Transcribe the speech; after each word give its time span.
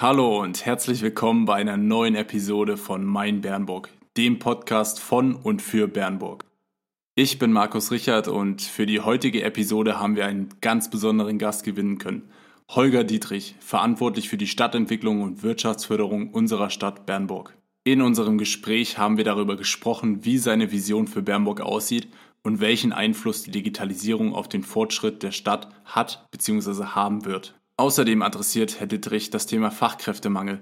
Hallo 0.00 0.42
und 0.42 0.66
herzlich 0.66 1.02
willkommen 1.02 1.44
bei 1.44 1.54
einer 1.54 1.76
neuen 1.76 2.16
Episode 2.16 2.76
von 2.76 3.04
Mein 3.04 3.42
Bernburg, 3.42 3.90
dem 4.16 4.40
Podcast 4.40 4.98
von 4.98 5.36
und 5.36 5.62
für 5.62 5.86
Bernburg. 5.86 6.44
Ich 7.14 7.38
bin 7.38 7.52
Markus 7.52 7.92
Richard 7.92 8.26
und 8.26 8.60
für 8.60 8.86
die 8.86 9.02
heutige 9.02 9.44
Episode 9.44 10.00
haben 10.00 10.16
wir 10.16 10.26
einen 10.26 10.48
ganz 10.60 10.90
besonderen 10.90 11.38
Gast 11.38 11.62
gewinnen 11.62 11.98
können. 11.98 12.28
Holger 12.68 13.04
Dietrich, 13.04 13.54
verantwortlich 13.60 14.28
für 14.28 14.36
die 14.36 14.48
Stadtentwicklung 14.48 15.22
und 15.22 15.44
Wirtschaftsförderung 15.44 16.30
unserer 16.30 16.70
Stadt 16.70 17.06
Bernburg. 17.06 17.56
In 17.84 18.02
unserem 18.02 18.36
Gespräch 18.36 18.98
haben 18.98 19.16
wir 19.16 19.24
darüber 19.24 19.56
gesprochen, 19.56 20.24
wie 20.24 20.38
seine 20.38 20.72
Vision 20.72 21.06
für 21.06 21.22
Bernburg 21.22 21.60
aussieht 21.60 22.08
und 22.42 22.58
welchen 22.58 22.92
Einfluss 22.92 23.44
die 23.44 23.52
Digitalisierung 23.52 24.34
auf 24.34 24.48
den 24.48 24.64
Fortschritt 24.64 25.22
der 25.22 25.30
Stadt 25.30 25.68
hat 25.84 26.26
bzw. 26.32 26.82
haben 26.86 27.24
wird. 27.24 27.54
Außerdem 27.76 28.22
adressiert 28.22 28.78
Herr 28.78 28.86
Dittrich 28.86 29.30
das 29.30 29.46
Thema 29.46 29.70
Fachkräftemangel 29.70 30.60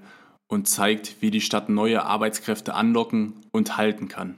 und 0.48 0.66
zeigt, 0.66 1.20
wie 1.20 1.30
die 1.30 1.42
Stadt 1.42 1.68
neue 1.68 2.04
Arbeitskräfte 2.04 2.74
anlocken 2.74 3.34
und 3.52 3.76
halten 3.76 4.08
kann. 4.08 4.36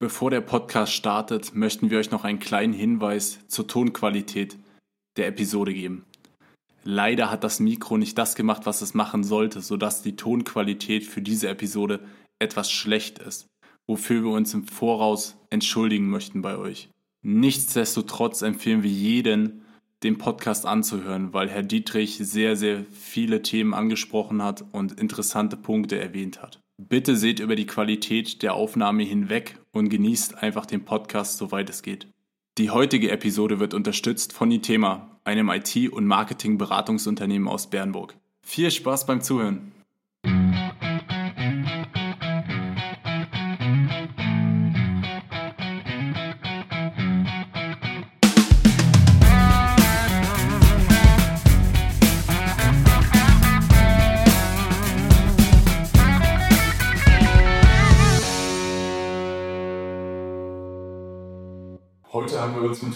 Bevor 0.00 0.30
der 0.30 0.40
Podcast 0.40 0.92
startet, 0.92 1.54
möchten 1.54 1.90
wir 1.90 1.98
euch 1.98 2.10
noch 2.10 2.24
einen 2.24 2.38
kleinen 2.40 2.72
Hinweis 2.72 3.40
zur 3.48 3.66
Tonqualität 3.66 4.56
der 5.16 5.28
Episode 5.28 5.72
geben. 5.72 6.04
Leider 6.84 7.30
hat 7.30 7.44
das 7.44 7.60
Mikro 7.60 7.96
nicht 7.96 8.16
das 8.16 8.34
gemacht, 8.34 8.64
was 8.64 8.80
es 8.80 8.94
machen 8.94 9.22
sollte, 9.22 9.60
sodass 9.60 10.02
die 10.02 10.16
Tonqualität 10.16 11.04
für 11.04 11.22
diese 11.22 11.48
Episode 11.48 12.00
etwas 12.38 12.70
schlecht 12.70 13.18
ist, 13.18 13.46
wofür 13.86 14.22
wir 14.22 14.30
uns 14.30 14.54
im 14.54 14.66
Voraus 14.66 15.36
entschuldigen 15.50 16.08
möchten 16.08 16.42
bei 16.42 16.56
euch. 16.56 16.88
Nichtsdestotrotz 17.22 18.42
empfehlen 18.42 18.82
wir 18.82 18.90
jeden, 18.90 19.64
den 20.02 20.18
Podcast 20.18 20.66
anzuhören, 20.66 21.32
weil 21.32 21.48
Herr 21.48 21.62
Dietrich 21.62 22.18
sehr, 22.18 22.56
sehr 22.56 22.84
viele 22.92 23.42
Themen 23.42 23.74
angesprochen 23.74 24.42
hat 24.42 24.64
und 24.72 25.00
interessante 25.00 25.56
Punkte 25.56 25.98
erwähnt 26.00 26.40
hat. 26.40 26.60
Bitte 26.76 27.16
seht 27.16 27.40
über 27.40 27.56
die 27.56 27.66
Qualität 27.66 28.42
der 28.42 28.54
Aufnahme 28.54 29.02
hinweg 29.02 29.58
und 29.72 29.88
genießt 29.88 30.42
einfach 30.42 30.66
den 30.66 30.84
Podcast, 30.84 31.38
soweit 31.38 31.68
es 31.68 31.82
geht. 31.82 32.06
Die 32.58 32.70
heutige 32.70 33.10
Episode 33.10 33.58
wird 33.60 33.74
unterstützt 33.74 34.32
von 34.32 34.50
Itema, 34.50 35.20
einem 35.24 35.48
IT- 35.48 35.90
und 35.92 36.06
Marketing-Beratungsunternehmen 36.06 37.48
aus 37.48 37.70
Bernburg. 37.70 38.16
Viel 38.42 38.70
Spaß 38.70 39.06
beim 39.06 39.20
Zuhören! 39.20 39.72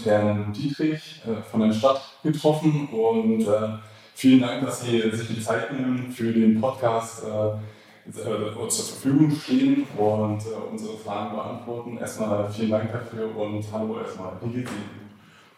Herrn 0.06 0.52
Dietrich 0.52 1.22
äh, 1.26 1.42
von 1.50 1.60
der 1.60 1.72
Stadt 1.72 2.00
getroffen 2.22 2.88
und 2.88 3.42
äh, 3.42 3.78
vielen 4.14 4.40
Dank, 4.40 4.64
dass 4.64 4.82
Sie 4.82 5.00
sich 5.10 5.28
die 5.28 5.40
Zeit 5.40 5.72
nehmen 5.72 6.10
für 6.10 6.32
den 6.32 6.60
Podcast, 6.60 7.24
äh, 7.24 8.58
uns 8.58 8.76
zur 8.76 8.84
Verfügung 8.96 9.30
stehen 9.30 9.86
und 9.96 10.42
unsere 10.72 10.96
Fragen 10.98 11.36
beantworten. 11.36 11.98
Erstmal 11.98 12.50
vielen 12.50 12.70
Dank 12.70 12.92
dafür 12.92 13.36
und 13.36 13.64
hallo 13.72 14.00
erstmal. 14.00 14.32
Wie 14.42 14.54
geht's 14.54 14.70
Ihnen? 14.72 15.10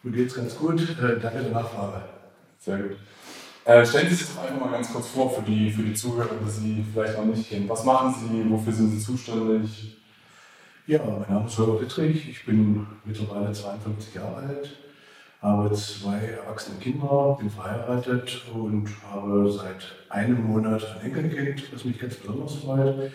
Mir 0.03 0.13
geht's 0.13 0.35
ganz 0.35 0.55
gut. 0.59 0.79
danke 1.01 1.43
der 1.43 1.53
Nachfrage. 1.53 2.03
Sehr 2.59 2.79
gut. 2.79 2.97
Äh, 3.65 3.87
stellen 3.87 4.11
Sie 4.11 4.17
sich 4.17 4.27
doch 4.29 4.43
einfach 4.43 4.61
mal 4.61 4.73
ganz 4.73 4.93
kurz 4.93 5.07
vor 5.07 5.31
für 5.31 5.41
die, 5.41 5.71
für 5.71 5.83
die 5.83 5.95
Zuhörer, 5.95 6.35
die 6.45 6.51
Sie 6.51 6.85
vielleicht 6.93 7.17
noch 7.17 7.25
nicht 7.25 7.49
kennen. 7.49 7.67
Was 7.67 7.83
machen 7.85 8.15
Sie? 8.15 8.51
Wofür 8.51 8.73
sind 8.75 8.91
Sie 8.91 8.99
zuständig? 8.99 9.97
Ja, 10.87 10.99
mein 11.03 11.35
Name 11.35 11.47
ist 11.47 11.57
Holger 11.57 11.81
Wittrich, 11.81 12.29
ich 12.29 12.45
bin 12.45 12.87
mittlerweile 13.07 13.51
52 13.51 14.17
Jahre 14.17 14.37
alt, 14.37 14.77
habe 15.41 15.73
zwei 15.73 16.19
erwachsene 16.19 16.79
Kinder, 16.79 17.39
bin 17.41 17.49
verheiratet 17.49 18.43
und 18.53 18.91
habe 19.11 19.51
seit 19.51 19.95
einem 20.11 20.45
Monat 20.45 20.85
ein 21.01 21.07
Enkelkind, 21.07 21.73
das 21.73 21.87
mich 21.87 21.99
ganz 21.99 22.17
besonders 22.17 22.57
freut. 22.57 23.11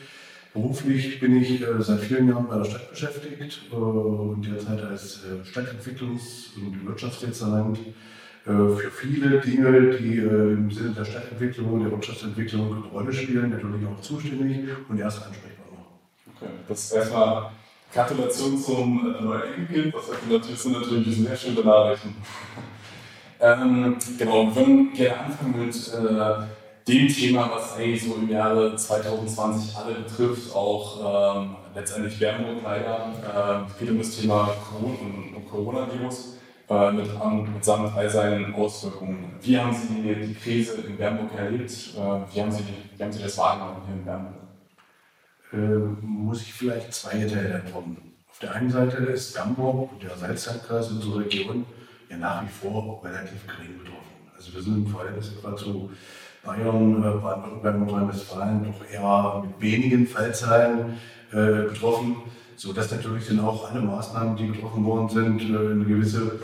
Beruflich 0.51 1.19
bin 1.19 1.39
ich 1.39 1.61
äh, 1.61 1.79
seit 1.79 1.99
vielen 1.99 2.29
Jahren 2.29 2.47
bei 2.47 2.57
der 2.57 2.65
Stadt 2.65 2.89
beschäftigt 2.89 3.61
äh, 3.71 3.75
und 3.75 4.47
derzeit 4.47 4.81
als 4.81 5.25
äh, 5.25 5.45
Stadtentwicklungs- 5.45 6.55
und 6.55 6.87
Wirtschaftsdezernent 6.87 7.77
für 8.45 8.89
viele 8.89 9.41
Dinge, 9.41 9.91
die 9.91 10.17
im 10.17 10.71
Sinne 10.71 10.95
der 10.97 11.05
Stadtentwicklung 11.05 11.73
und 11.73 11.83
der 11.83 11.91
Wirtschaftsentwicklung 11.91 12.77
eine 12.77 12.85
Rolle 12.85 13.13
spielen, 13.13 13.51
natürlich 13.51 13.85
auch 13.85 14.01
zuständig 14.01 14.65
und 14.87 14.97
erst 14.97 15.17
Ansprechpartner. 15.17 15.85
Okay, 16.35 16.49
das 16.67 16.85
ist 16.85 16.93
erstmal 16.93 17.51
Gratulation 17.93 18.57
zum 18.57 19.15
äh, 19.15 19.21
neuen 19.21 19.53
Enkelkind. 19.53 19.93
Das 19.93 20.09
natürlich, 20.29 20.59
sind 20.59 20.73
natürlich 20.73 21.17
sehr 21.17 21.35
schöne 21.35 21.61
Nachrichten. 21.61 22.15
ähm, 23.39 23.97
genau, 24.17 24.47
wir 24.47 24.55
würden 24.55 24.93
gerne 24.93 25.19
anfangen 25.19 25.65
mit 25.65 25.75
äh, 25.75 26.91
dem 26.91 27.07
Thema, 27.07 27.51
was 27.53 27.77
eigentlich 27.77 28.03
so 28.03 28.15
im 28.15 28.29
Jahre 28.29 28.75
2020 28.75 29.75
alle 29.75 29.95
betrifft, 29.95 30.55
auch 30.55 31.37
ähm, 31.37 31.55
letztendlich 31.75 32.19
Bernburg 32.19 32.57
leider. 32.63 33.65
Äh, 33.67 33.79
geht 33.79 33.91
um 33.91 33.97
das 33.97 34.17
Thema 34.17 34.55
Corona 34.69 34.97
und, 35.01 35.35
und 35.35 35.49
Coronavirus 35.49 36.37
äh, 36.69 36.91
mit, 36.91 37.07
mit 37.53 37.65
samt 37.65 37.95
all 37.95 38.09
seinen 38.09 38.53
Auswirkungen. 38.53 39.33
Wie 39.41 39.57
haben 39.57 39.73
Sie 39.73 40.15
die 40.15 40.33
Krise 40.33 40.81
in 40.87 40.97
Bernburg 40.97 41.29
erlebt? 41.37 41.71
Äh, 41.71 41.97
wie, 42.33 42.41
haben 42.41 42.51
Sie, 42.51 42.63
wie 42.95 43.03
haben 43.03 43.11
Sie 43.11 43.21
das 43.23 43.37
wahrgenommen 43.37 43.81
hier 43.85 43.95
in 43.95 44.05
Bernburg? 44.05 44.38
Äh, 45.53 45.57
muss 46.01 46.41
ich 46.41 46.53
vielleicht 46.53 46.93
zwei 46.93 47.25
Teile 47.25 47.61
antworten. 47.63 47.97
Auf 48.29 48.39
der 48.39 48.55
einen 48.55 48.69
Seite 48.69 48.97
ist 48.97 49.33
Bernburg 49.33 49.91
und 49.91 50.03
der 50.03 50.15
Salzlandkreis, 50.15 50.91
unsere 50.91 51.19
Region, 51.19 51.65
ja 52.09 52.17
nach 52.17 52.43
wie 52.43 52.47
vor 52.47 53.01
relativ 53.03 53.45
gering 53.47 53.77
betroffen. 53.79 53.99
Also 54.35 54.53
wir 54.53 54.61
sind 54.61 54.77
im 54.77 54.87
Verhältnis 54.87 55.33
etwa 55.37 55.55
zu 55.55 55.91
Bayern, 56.43 57.03
äh, 57.03 57.17
Baden-Württemberg, 57.21 57.79
Nordrhein-Westfalen 57.79 58.63
doch 58.63 58.89
eher 58.89 59.43
mit 59.45 59.61
wenigen 59.61 60.07
Fallzahlen 60.07 60.97
äh, 61.31 61.63
betroffen, 61.63 62.17
sodass 62.55 62.91
natürlich 62.91 63.27
dann 63.27 63.41
auch 63.41 63.69
alle 63.69 63.81
Maßnahmen, 63.81 64.37
die 64.37 64.47
getroffen 64.47 64.85
worden 64.85 65.09
sind, 65.09 65.41
äh, 65.41 65.71
eine 65.71 65.83
gewisse 65.83 66.39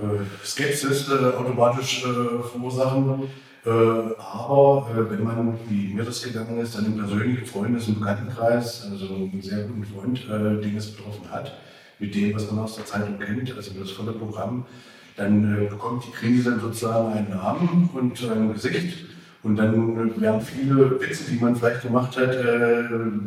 äh, 0.00 0.44
Skepsis 0.44 1.08
äh, 1.08 1.36
automatisch 1.36 2.02
verursachen. 2.02 3.28
Äh, 3.64 3.70
aber 3.70 4.90
äh, 4.92 5.10
wenn 5.10 5.22
man, 5.22 5.58
wie 5.68 5.94
mir 5.94 6.02
das 6.02 6.22
gegangen 6.22 6.58
ist, 6.58 6.74
dann 6.74 6.86
im 6.86 6.96
persönlichen 6.96 7.46
Freundes- 7.46 7.86
und 7.86 8.00
Bekanntenkreis, 8.00 8.88
also 8.90 9.14
einen 9.14 9.40
sehr 9.40 9.64
guten 9.64 9.84
Freund, 9.84 10.18
äh, 10.28 10.60
den 10.60 10.76
es 10.76 10.90
betroffen 10.90 11.30
hat, 11.30 11.58
mit 12.00 12.12
dem, 12.14 12.34
was 12.34 12.50
man 12.50 12.64
aus 12.64 12.74
der 12.74 12.86
Zeitung 12.86 13.20
kennt, 13.20 13.56
also 13.56 13.70
das 13.78 13.92
volle 13.92 14.12
Programm, 14.12 14.66
dann 15.16 15.68
bekommt 15.68 16.04
die 16.06 16.10
Krise 16.10 16.50
dann 16.50 16.60
sozusagen 16.60 17.12
einen 17.12 17.30
Namen 17.30 17.90
und 17.92 18.30
ein 18.30 18.52
Gesicht. 18.52 19.06
Und 19.44 19.56
dann 19.56 20.20
werden 20.20 20.40
viele 20.40 21.00
Witze, 21.00 21.30
die 21.30 21.38
man 21.38 21.54
vielleicht 21.54 21.82
gemacht 21.82 22.16
hat, 22.16 22.34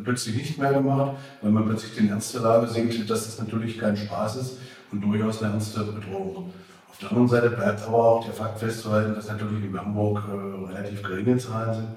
plötzlich 0.03 0.35
nicht 0.35 0.57
mehr 0.57 0.73
gemacht, 0.73 1.17
weil 1.41 1.52
man 1.52 1.67
plötzlich 1.67 1.94
den 1.94 2.09
Ernst 2.09 2.34
der 2.34 2.41
Lage 2.41 2.67
sieht, 2.67 3.07
dass 3.07 3.25
das 3.25 3.38
natürlich 3.40 3.78
kein 3.78 3.96
Spaß 3.96 4.38
ist 4.38 4.57
und 4.91 5.02
durchaus 5.02 5.44
eine 5.44 5.53
ernste 5.53 5.84
Bedrohung. 5.84 6.52
Auf 6.95 7.00
der 7.01 7.09
anderen 7.09 7.28
Seite 7.28 7.50
bleibt 7.50 7.81
aber 7.85 7.97
auch 7.97 8.23
der 8.23 8.33
Fakt 8.33 8.57
festzuhalten, 8.57 9.16
dass 9.16 9.28
natürlich 9.28 9.66
in 9.66 9.78
Hamburg 9.78 10.23
äh, 10.29 10.72
relativ 10.72 11.03
geringe 11.03 11.38
Zahlen 11.38 11.73
sind 11.73 11.88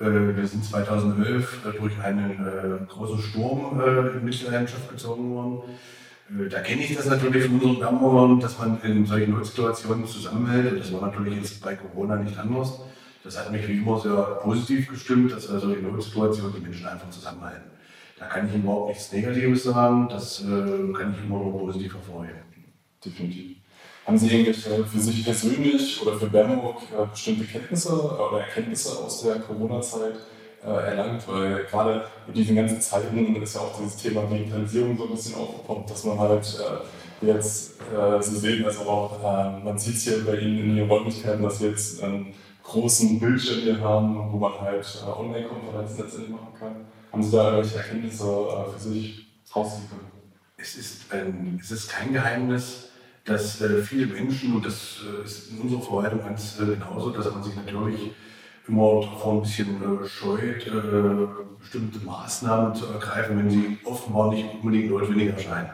Äh, 0.00 0.36
wir 0.36 0.46
sind 0.46 0.64
2011 0.64 1.66
äh, 1.66 1.72
durch 1.78 2.00
einen 2.00 2.30
äh, 2.30 2.78
großen 2.86 3.20
Sturm 3.20 3.78
in 4.16 4.24
Mitleidenschaft 4.24 4.88
gezogen 4.88 5.34
worden. 5.34 5.62
Äh, 6.38 6.48
da 6.48 6.60
kenne 6.60 6.82
ich 6.82 6.94
das 6.94 7.06
natürlich 7.06 7.44
von 7.44 7.54
unseren 7.54 7.78
Bernburgern, 7.78 8.40
dass 8.40 8.58
man 8.58 8.80
in 8.82 9.06
solchen 9.06 9.32
Notsituationen 9.32 10.06
zusammenhält. 10.06 10.72
Und 10.72 10.80
das 10.80 10.92
war 10.92 11.02
natürlich 11.02 11.36
jetzt 11.36 11.62
bei 11.62 11.74
Corona 11.74 12.16
nicht 12.16 12.38
anders. 12.38 12.80
Das 13.24 13.38
hat 13.38 13.52
mich 13.52 13.66
wie 13.68 13.78
immer 13.78 14.00
sehr 14.00 14.16
positiv 14.42 14.88
gestimmt, 14.88 15.32
dass 15.32 15.48
also 15.48 15.72
in 15.72 15.82
Notsituationen 15.82 16.54
die 16.54 16.60
Menschen 16.60 16.86
einfach 16.86 17.10
zusammenhalten. 17.10 17.70
Da 18.18 18.26
kann 18.26 18.48
ich 18.48 18.54
überhaupt 18.54 18.88
nichts 18.88 19.12
Negatives 19.12 19.64
sagen, 19.64 20.08
das 20.08 20.42
äh, 20.42 20.92
kann 20.92 21.14
ich 21.16 21.24
immer 21.24 21.38
nur 21.38 21.58
positiv 21.58 21.94
hervorheben. 21.94 22.40
Definitiv. 23.04 23.56
Haben 24.06 24.18
Sie 24.18 24.28
irgendwelche 24.28 24.84
für 24.84 24.98
sich 24.98 25.24
persönlich 25.24 26.02
oder 26.02 26.18
für 26.18 26.26
Bernburg 26.26 26.82
äh, 26.92 27.06
bestimmte 27.06 27.44
Kenntnisse 27.44 27.92
oder 27.92 28.40
Erkenntnisse 28.40 28.98
aus 28.98 29.22
der 29.22 29.36
Corona-Zeit 29.36 30.14
erlangt? 30.68 31.26
Weil 31.26 31.64
gerade 31.64 32.04
in 32.26 32.34
diesen 32.34 32.56
ganzen 32.56 32.80
Zeiten 32.80 33.36
ist 33.42 33.54
ja 33.54 33.60
auch 33.60 33.76
dieses 33.78 33.96
Thema 33.96 34.22
Digitalisierung 34.22 34.96
so 34.96 35.04
ein 35.04 35.10
bisschen 35.10 35.34
aufgepoppt, 35.34 35.90
dass 35.90 36.04
man 36.04 36.18
halt 36.18 36.60
äh, 37.22 37.26
jetzt, 37.26 37.80
äh, 37.92 38.22
Sie 38.22 38.36
sehen 38.36 38.64
aber 38.64 38.88
auch, 38.88 39.20
äh, 39.20 39.64
man 39.64 39.78
sieht 39.78 39.96
es 39.96 40.02
hier 40.02 40.24
bei 40.24 40.36
Ihnen 40.36 40.58
in 40.58 40.76
Ihren 40.76 40.88
Räumlichkeiten, 40.88 41.42
dass 41.42 41.60
wir 41.60 41.70
jetzt 41.70 42.02
einen 42.02 42.34
großen 42.62 43.18
Bildschirm 43.18 43.60
hier 43.60 43.80
haben, 43.80 44.32
wo 44.32 44.38
man 44.38 44.60
halt 44.60 44.86
äh, 45.04 45.10
Online-Konferenzen 45.10 46.02
letztendlich 46.02 46.30
machen 46.30 46.54
kann. 46.58 46.74
Haben 47.10 47.22
Sie 47.22 47.32
da 47.32 47.50
irgendwelche 47.50 47.78
Erkenntnisse 47.78 48.24
für 48.72 48.78
sich 48.78 49.26
rausziehen 49.54 49.88
können? 49.88 50.12
Es 50.56 50.76
ist, 50.76 51.12
ein, 51.12 51.58
es 51.60 51.70
ist 51.72 51.90
kein 51.90 52.12
Geheimnis, 52.12 52.88
dass 53.24 53.60
äh, 53.60 53.82
viele 53.82 54.06
Menschen, 54.06 54.56
und 54.56 54.66
das 54.66 55.00
äh, 55.04 55.24
ist 55.24 55.50
in 55.50 55.60
unserer 55.60 55.82
Verwaltung 55.82 56.20
ganz 56.20 56.58
äh, 56.60 56.66
genauso, 56.66 57.10
dass 57.10 57.30
man 57.30 57.42
sich 57.42 57.54
natürlich 57.54 58.12
immer 58.68 59.00
davor 59.02 59.34
ein 59.34 59.42
bisschen 59.42 59.76
äh, 59.82 60.08
scheut, 60.08 60.66
äh, 60.66 61.26
bestimmte 61.58 62.04
Maßnahmen 62.04 62.74
zu 62.74 62.86
ergreifen, 62.86 63.38
wenn 63.38 63.50
sie 63.50 63.78
offenbar 63.84 64.32
nicht 64.32 64.46
unbedingt 64.54 64.90
notwendig 64.90 65.30
erscheinen. 65.30 65.70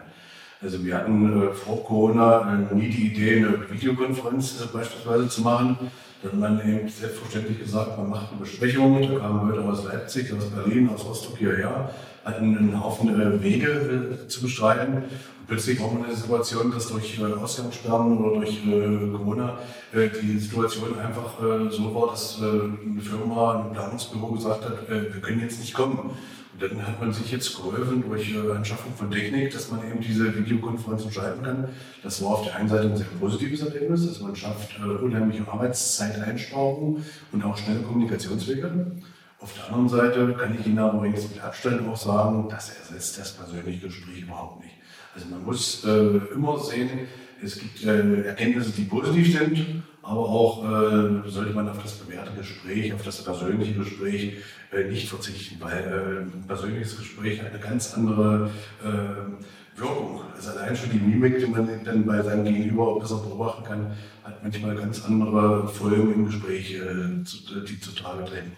Also 0.61 0.85
wir 0.85 0.97
hatten 0.97 1.43
äh, 1.43 1.53
vor 1.53 1.85
Corona 1.85 2.67
nie 2.73 2.89
die 2.89 3.07
Idee, 3.09 3.39
eine 3.39 3.71
Videokonferenz 3.71 4.67
beispielsweise 4.73 5.29
zu 5.29 5.43
machen. 5.43 5.79
Dann 6.23 6.41
man 6.41 6.61
eben 6.61 6.89
selbstverständlich 6.89 7.61
gesagt, 7.61 7.97
man 7.97 8.11
macht 8.11 8.33
eine 8.33 8.41
Besprechung. 8.41 9.01
Da 9.01 9.21
kamen 9.21 9.49
Leute 9.49 9.63
aus 9.63 9.85
Leipzig, 9.85 10.33
aus 10.33 10.51
Berlin, 10.51 10.91
aus 10.93 11.05
Rostock 11.05 11.39
hierher, 11.39 11.91
hatten 12.25 12.57
einen 12.57 12.83
Haufen 12.83 13.43
Wege 13.43 14.27
zu 14.27 14.43
bestreiten 14.43 15.05
plötzlich 15.49 15.81
auch 15.81 15.93
mal 15.93 16.05
eine 16.05 16.15
Situation, 16.15 16.71
dass 16.71 16.89
durch 16.89 17.19
äh, 17.19 17.25
Ausgangssperren 17.25 18.19
oder 18.19 18.37
durch 18.37 18.67
äh, 18.67 19.11
Corona 19.17 19.59
äh, 19.93 20.09
die 20.23 20.39
Situation 20.39 20.99
einfach 20.99 21.43
äh, 21.43 21.71
so 21.71 21.95
war, 21.95 22.09
dass 22.11 22.39
äh, 22.41 22.45
eine 22.45 23.01
Firma, 23.01 23.65
ein 23.65 23.73
Planungsbüro 23.73 24.33
gesagt 24.33 24.65
hat, 24.65 24.89
äh, 24.89 25.13
wir 25.13 25.21
können 25.23 25.41
jetzt 25.41 25.59
nicht 25.61 25.73
kommen. 25.73 26.11
Dann 26.59 26.87
hat 26.87 27.01
man 27.01 27.13
sich 27.13 27.31
jetzt 27.31 27.57
geholfen 27.57 28.03
durch 28.07 28.35
Anschaffung 28.55 28.93
von 28.95 29.11
Technik, 29.11 29.53
dass 29.53 29.71
man 29.71 29.87
eben 29.89 30.01
diese 30.01 30.35
Videokonferenzen 30.37 31.13
schalten 31.13 31.43
kann. 31.43 31.69
Das 32.03 32.23
war 32.23 32.31
auf 32.31 32.45
der 32.45 32.57
einen 32.57 32.69
Seite 32.69 32.89
ein 32.89 32.97
sehr 32.97 33.07
positives 33.21 33.61
Erlebnis, 33.63 34.07
dass 34.07 34.21
man 34.21 34.35
schafft 34.35 34.79
unheimliche 34.81 35.47
Arbeitszeiteinsparungen 35.47 37.05
und 37.33 37.45
auch 37.45 37.57
schnelle 37.57 37.81
Kommunikationswege. 37.83 38.93
Auf 39.41 39.55
der 39.55 39.67
anderen 39.67 39.89
Seite 39.89 40.35
kann 40.35 40.57
ich 40.59 40.67
Ihnen 40.67 40.81
aber 40.81 41.07
jetzt 41.07 41.33
mit 41.33 41.43
Abstand 41.43 41.87
auch 41.89 41.97
sagen, 41.97 42.49
das 42.49 42.71
ersetzt 42.71 43.19
das 43.19 43.33
persönliche 43.33 43.87
Gespräch 43.87 44.23
überhaupt 44.23 44.65
nicht. 44.65 44.75
Also 45.15 45.29
man 45.29 45.45
muss 45.45 45.85
äh, 45.85 46.35
immer 46.35 46.59
sehen, 46.59 46.91
es 47.43 47.59
gibt 47.59 47.85
äh, 47.85 48.23
Erkenntnisse, 48.23 48.73
die 48.73 48.83
positiv 48.83 49.39
sind, 49.39 49.83
aber 50.09 50.21
auch 50.21 50.65
äh, 50.65 51.29
sollte 51.29 51.53
man 51.53 51.69
auf 51.69 51.83
das 51.83 51.93
bewährte 51.93 52.33
Gespräch, 52.33 52.95
auf 52.95 53.03
das 53.03 53.23
persönliche 53.23 53.75
Gespräch 53.75 54.39
äh, 54.73 54.85
nicht 54.85 55.09
verzichten, 55.09 55.57
weil 55.61 55.79
äh, 55.79 56.23
ein 56.23 56.45
persönliches 56.47 56.97
Gespräch 56.97 57.43
eine 57.45 57.59
ganz 57.59 57.93
andere 57.95 58.51
äh, 58.83 59.79
Wirkung. 59.79 60.23
Also 60.35 60.51
allein 60.51 60.75
schon 60.75 60.91
die 60.91 60.99
Mimik, 60.99 61.39
die 61.39 61.47
man 61.47 61.69
dann 61.85 62.07
bei 62.07 62.23
seinem 62.23 62.45
Gegenüber 62.45 62.99
besser 62.99 63.19
beobachten 63.19 63.65
kann, 63.65 63.93
hat 64.25 64.43
manchmal 64.43 64.75
ganz 64.77 65.05
andere 65.05 65.69
Folgen 65.69 66.15
im 66.15 66.27
Gespräch, 66.27 66.77
die 66.77 67.81
zutage 67.81 68.25
treten. 68.25 68.53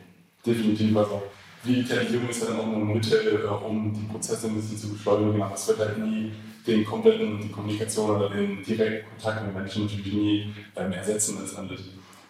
Definitiv, 0.47 0.97
also 0.97 1.23
Digitalisierung 1.67 2.29
ist 2.31 2.49
dann 2.49 2.59
auch 2.59 2.67
ein 2.67 2.87
Mittel, 2.87 3.45
um 3.45 3.93
die 3.93 4.11
Prozesse 4.11 4.47
ein 4.47 4.55
bisschen 4.55 4.79
zu 4.79 4.89
beschleunigen, 4.95 5.43
aber 5.43 5.55
es 5.55 5.69
wird 5.69 5.79
halt 5.81 5.99
nie 5.99 6.33
den 6.67 6.85
kompletten, 6.85 7.41
die 7.41 7.49
Kommunikation 7.49 8.17
oder 8.17 8.31
den 8.31 8.63
direkten 8.63 9.09
Kontakt 9.11 9.47
mit 9.47 9.55
Menschen 9.55 9.85
natürlich 9.85 10.13
nie 10.13 10.55
ähm, 10.77 10.93
ersetzen 10.93 11.39
letztendlich. 11.41 11.81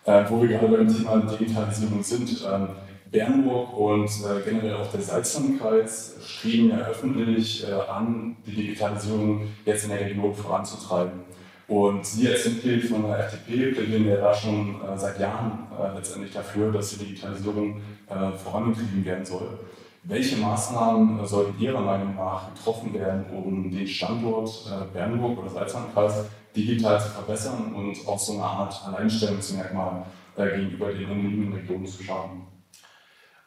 Äh, 0.04 0.24
wo 0.28 0.40
wir 0.40 0.48
gerade 0.48 0.68
beim 0.68 0.88
Thema 0.88 1.18
Digitalisierung 1.18 2.02
sind, 2.02 2.46
ähm, 2.50 2.68
Bernburg 3.10 3.76
und 3.76 4.08
äh, 4.08 4.48
generell 4.48 4.74
auch 4.74 4.90
der 4.90 5.00
Salzlandkreis 5.00 6.16
streben 6.24 6.70
ja 6.70 6.78
öffentlich 6.78 7.66
äh, 7.68 7.72
an, 7.72 8.36
die 8.46 8.54
Digitalisierung 8.54 9.48
jetzt 9.64 9.84
in 9.84 9.90
der 9.90 10.00
Region 10.00 10.34
voranzutreiben. 10.34 11.30
Und 11.66 12.04
Sie 12.04 12.28
als 12.28 12.46
Mitglied 12.46 12.84
von 12.84 13.02
der 13.02 13.26
FDP 13.26 13.72
plädieren 13.72 14.08
ja 14.08 14.16
da 14.16 14.34
schon 14.34 14.80
äh, 14.80 14.96
seit 14.98 15.20
Jahren 15.20 15.66
äh, 15.78 15.96
letztendlich 15.96 16.32
dafür, 16.32 16.72
dass 16.72 16.90
die 16.90 17.04
Digitalisierung 17.04 17.80
äh, 18.08 18.32
vorangetrieben 18.32 19.04
werden 19.04 19.24
soll. 19.24 19.58
Welche 20.02 20.38
Maßnahmen 20.38 21.26
sollten 21.26 21.60
Ihrer 21.60 21.80
Meinung 21.80 22.16
nach 22.16 22.54
getroffen 22.54 22.94
werden, 22.94 23.26
um 23.36 23.70
den 23.70 23.86
Standort 23.86 24.48
äh, 24.66 24.92
Bernburg 24.94 25.38
oder 25.38 25.50
Salzlandkreis 25.50 26.24
digital 26.56 26.98
zu 26.98 27.08
verbessern 27.08 27.74
und 27.74 28.08
auch 28.08 28.18
so 28.18 28.32
eine 28.32 28.44
Art 28.44 28.82
Alleinstellungsmerkmal 28.86 30.06
äh, 30.36 30.56
gegenüber 30.56 30.90
den 30.90 31.10
umliegenden 31.10 31.52
Regionen 31.52 31.86
zu 31.86 32.02
schaffen? 32.02 32.46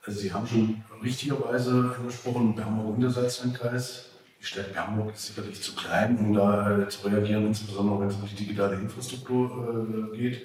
Also 0.06 0.20
Sie 0.20 0.32
haben 0.32 0.46
schon 0.46 0.84
richtigerweise 1.02 1.96
angesprochen, 1.98 2.54
Bernburg 2.54 2.96
und 2.96 3.02
der 3.02 3.10
Salzlandkreis. 3.10 4.10
Die 4.40 4.46
Stadt 4.46 4.74
Bernburg 4.74 5.16
ist 5.16 5.28
sicherlich 5.28 5.60
zu 5.60 5.74
klein, 5.74 6.20
um 6.20 6.34
da 6.34 6.78
äh, 6.78 6.88
zu 6.88 7.08
reagieren, 7.08 7.48
insbesondere 7.48 8.02
wenn 8.02 8.08
es 8.10 8.16
um 8.16 8.28
die 8.28 8.36
digitale 8.36 8.76
Infrastruktur 8.76 10.12
geht. 10.14 10.44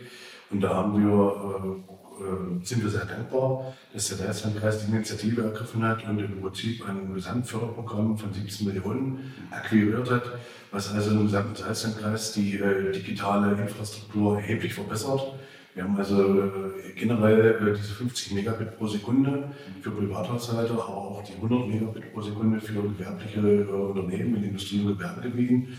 Und 0.51 0.63
da 0.63 0.75
haben 0.75 0.97
wir 0.97 1.85
äh, 2.21 2.65
sind 2.65 2.83
wir 2.83 2.91
sehr 2.91 3.05
dankbar, 3.05 3.75
dass 3.93 4.09
der 4.09 4.19
Salzlandkreis 4.19 4.85
die 4.85 4.93
Initiative 4.93 5.43
ergriffen 5.43 5.83
hat 5.83 6.05
und 6.09 6.19
im 6.19 6.41
Prinzip 6.41 6.89
ein 6.89 7.15
Gesamtförderprogramm 7.15 8.17
von 8.17 8.33
17 8.33 8.67
Millionen 8.67 9.33
akquiriert 9.51 10.11
hat, 10.11 10.25
was 10.71 10.93
also 10.93 11.11
im 11.11 11.25
gesamten 11.25 11.57
Salzlandkreis 11.57 12.33
die 12.33 12.57
äh, 12.57 12.93
digitale 12.93 13.61
Infrastruktur 13.61 14.39
erheblich 14.39 14.75
verbessert. 14.75 15.35
Wir 15.75 15.85
haben 15.85 15.97
also 15.97 16.41
äh, 16.41 16.93
generell 16.97 17.75
diese 17.77 17.95
50 17.95 18.33
Megabit 18.33 18.77
pro 18.77 18.89
Sekunde 18.89 19.51
für 19.81 19.93
Privathaushalte, 19.93 20.73
aber 20.73 20.89
auch 20.89 21.23
die 21.23 21.35
100 21.35 21.69
Megabit 21.69 22.13
pro 22.13 22.21
Sekunde 22.21 22.61
für 22.61 22.83
gewerbliche 22.83 23.41
Unternehmen 23.41 24.37
in 24.37 24.45
Industrie- 24.45 24.81
und 24.81 24.99
Gewerbegebieten. 24.99 25.79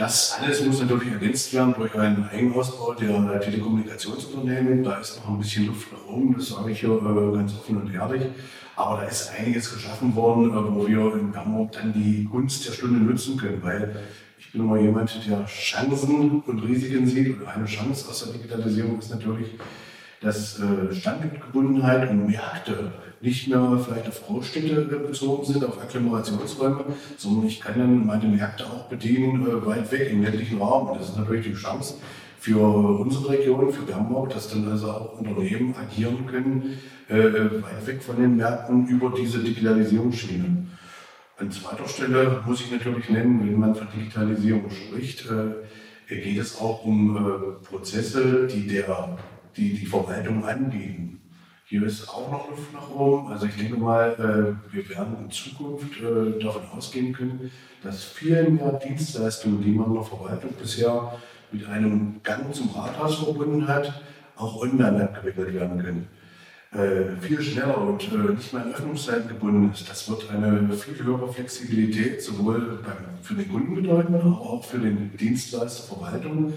Das 0.00 0.38
alles 0.40 0.64
muss 0.64 0.80
natürlich 0.80 1.12
ergänzt 1.12 1.52
werden 1.52 1.74
durch 1.76 1.94
einen 1.94 2.26
Eigenausbau 2.32 2.94
der 2.94 3.38
Telekommunikationsunternehmen. 3.38 4.82
Da 4.82 4.96
ist 4.96 5.18
noch 5.18 5.28
ein 5.28 5.38
bisschen 5.38 5.66
Luft 5.66 5.92
nach 5.92 6.06
oben, 6.06 6.34
das 6.38 6.48
sage 6.48 6.70
ich 6.70 6.80
hier 6.80 6.88
äh, 6.88 7.36
ganz 7.36 7.52
offen 7.52 7.82
und 7.82 7.92
ehrlich. 7.92 8.22
Aber 8.76 9.02
da 9.02 9.02
ist 9.02 9.30
einiges 9.38 9.74
geschaffen 9.74 10.16
worden, 10.16 10.52
äh, 10.52 10.74
wo 10.74 10.88
wir 10.88 11.14
in 11.16 11.30
Bernburg 11.32 11.72
dann 11.72 11.92
die 11.92 12.24
Gunst 12.24 12.66
der 12.66 12.72
Stunde 12.72 12.98
nutzen 12.98 13.36
können, 13.36 13.62
weil 13.62 13.94
ich 14.38 14.50
bin 14.50 14.62
immer 14.62 14.78
jemand, 14.80 15.20
der 15.28 15.44
Chancen 15.44 16.40
und 16.46 16.60
Risiken 16.60 17.06
sieht. 17.06 17.38
Und 17.38 17.46
eine 17.46 17.66
Chance 17.66 18.08
aus 18.08 18.24
der 18.24 18.32
Digitalisierung 18.32 18.98
ist 19.00 19.10
natürlich, 19.10 19.48
dass 20.20 20.60
äh, 20.60 20.94
Standortgebundenheit 20.94 22.10
und 22.10 22.26
Märkte 22.26 22.92
nicht 23.22 23.48
mehr 23.48 23.78
vielleicht 23.84 24.08
auf 24.08 24.26
Großstädte 24.26 24.82
bezogen 24.82 25.44
sind, 25.44 25.64
auf 25.64 25.80
Agglomerationsräume, 25.80 26.84
sondern 27.16 27.46
ich 27.46 27.60
kann 27.60 27.78
dann 27.78 28.06
meine 28.06 28.26
Märkte 28.26 28.64
auch 28.64 28.84
bedienen 28.84 29.46
äh, 29.46 29.66
weit 29.66 29.90
weg 29.92 30.10
im 30.10 30.22
ländlichen 30.22 30.58
Raum. 30.58 30.88
Und 30.88 31.00
das 31.00 31.10
ist 31.10 31.16
natürlich 31.18 31.46
die 31.46 31.54
Chance 31.54 31.94
für 32.38 32.58
unsere 32.58 33.30
Region, 33.30 33.70
für 33.72 33.82
Bernburg, 33.82 34.30
dass 34.30 34.48
dann 34.48 34.66
also 34.68 34.90
auch 34.90 35.18
Unternehmen 35.18 35.74
agieren 35.76 36.26
können, 36.26 36.78
äh, 37.08 37.16
weit 37.62 37.86
weg 37.86 38.02
von 38.02 38.16
den 38.16 38.36
Märkten 38.36 38.86
über 38.88 39.12
diese 39.16 39.40
Digitalisierungsschiene. 39.40 40.66
An 41.38 41.50
zweiter 41.50 41.88
Stelle 41.88 42.42
muss 42.46 42.60
ich 42.60 42.70
natürlich 42.70 43.08
nennen, 43.10 43.40
wenn 43.46 43.58
man 43.58 43.74
von 43.74 43.88
Digitalisierung 43.94 44.70
spricht, 44.70 45.26
äh, 45.30 46.14
geht 46.14 46.38
es 46.38 46.58
auch 46.58 46.84
um 46.84 47.16
äh, 47.16 47.64
Prozesse, 47.66 48.46
die 48.46 48.66
der, 48.66 49.18
die, 49.56 49.74
die 49.74 49.86
Verwaltung 49.86 50.44
anbieten. 50.44 51.20
Hier 51.70 51.84
ist 51.84 52.08
auch 52.08 52.30
noch 52.30 52.50
Luft 52.50 52.72
nach 52.72 52.90
oben. 52.90 53.28
Also 53.28 53.46
ich 53.46 53.56
denke 53.56 53.76
mal, 53.76 54.10
äh, 54.14 54.74
wir 54.74 54.88
werden 54.90 55.16
in 55.22 55.30
Zukunft 55.30 56.00
äh, 56.00 56.42
davon 56.42 56.62
ausgehen 56.76 57.12
können, 57.12 57.50
dass 57.84 58.02
viel 58.02 58.50
mehr 58.50 58.72
Dienstleistungen, 58.72 59.62
die 59.62 59.70
man 59.70 59.86
in 59.86 59.94
der 59.94 60.02
Verwaltung 60.02 60.50
bisher 60.60 61.12
mit 61.52 61.66
einem 61.68 62.20
Gang 62.24 62.52
zum 62.52 62.70
Rathaus 62.70 63.16
verbunden 63.16 63.68
hat, 63.68 64.02
auch 64.34 64.62
online 64.62 65.04
abgewickelt 65.04 65.54
werden 65.54 65.80
können. 65.80 66.08
Äh, 66.72 67.20
viel 67.20 67.40
schneller 67.40 67.78
und 67.78 67.98
nicht 68.34 68.52
mehr 68.52 68.62
an 68.62 68.72
Öffnungszeiten 68.72 69.28
gebunden 69.28 69.70
ist. 69.72 69.88
Das 69.88 70.08
wird 70.08 70.30
eine 70.30 70.72
viel 70.72 71.04
höhere 71.04 71.32
Flexibilität 71.32 72.22
sowohl 72.22 72.80
für 73.22 73.34
den 73.34 73.48
Kunden 73.48 73.74
bedeuten, 73.76 74.14
aber 74.14 74.40
auch 74.40 74.64
für 74.64 74.78
den 74.78 75.16
Dienstleister 75.16 75.94
Verwaltung 75.94 76.52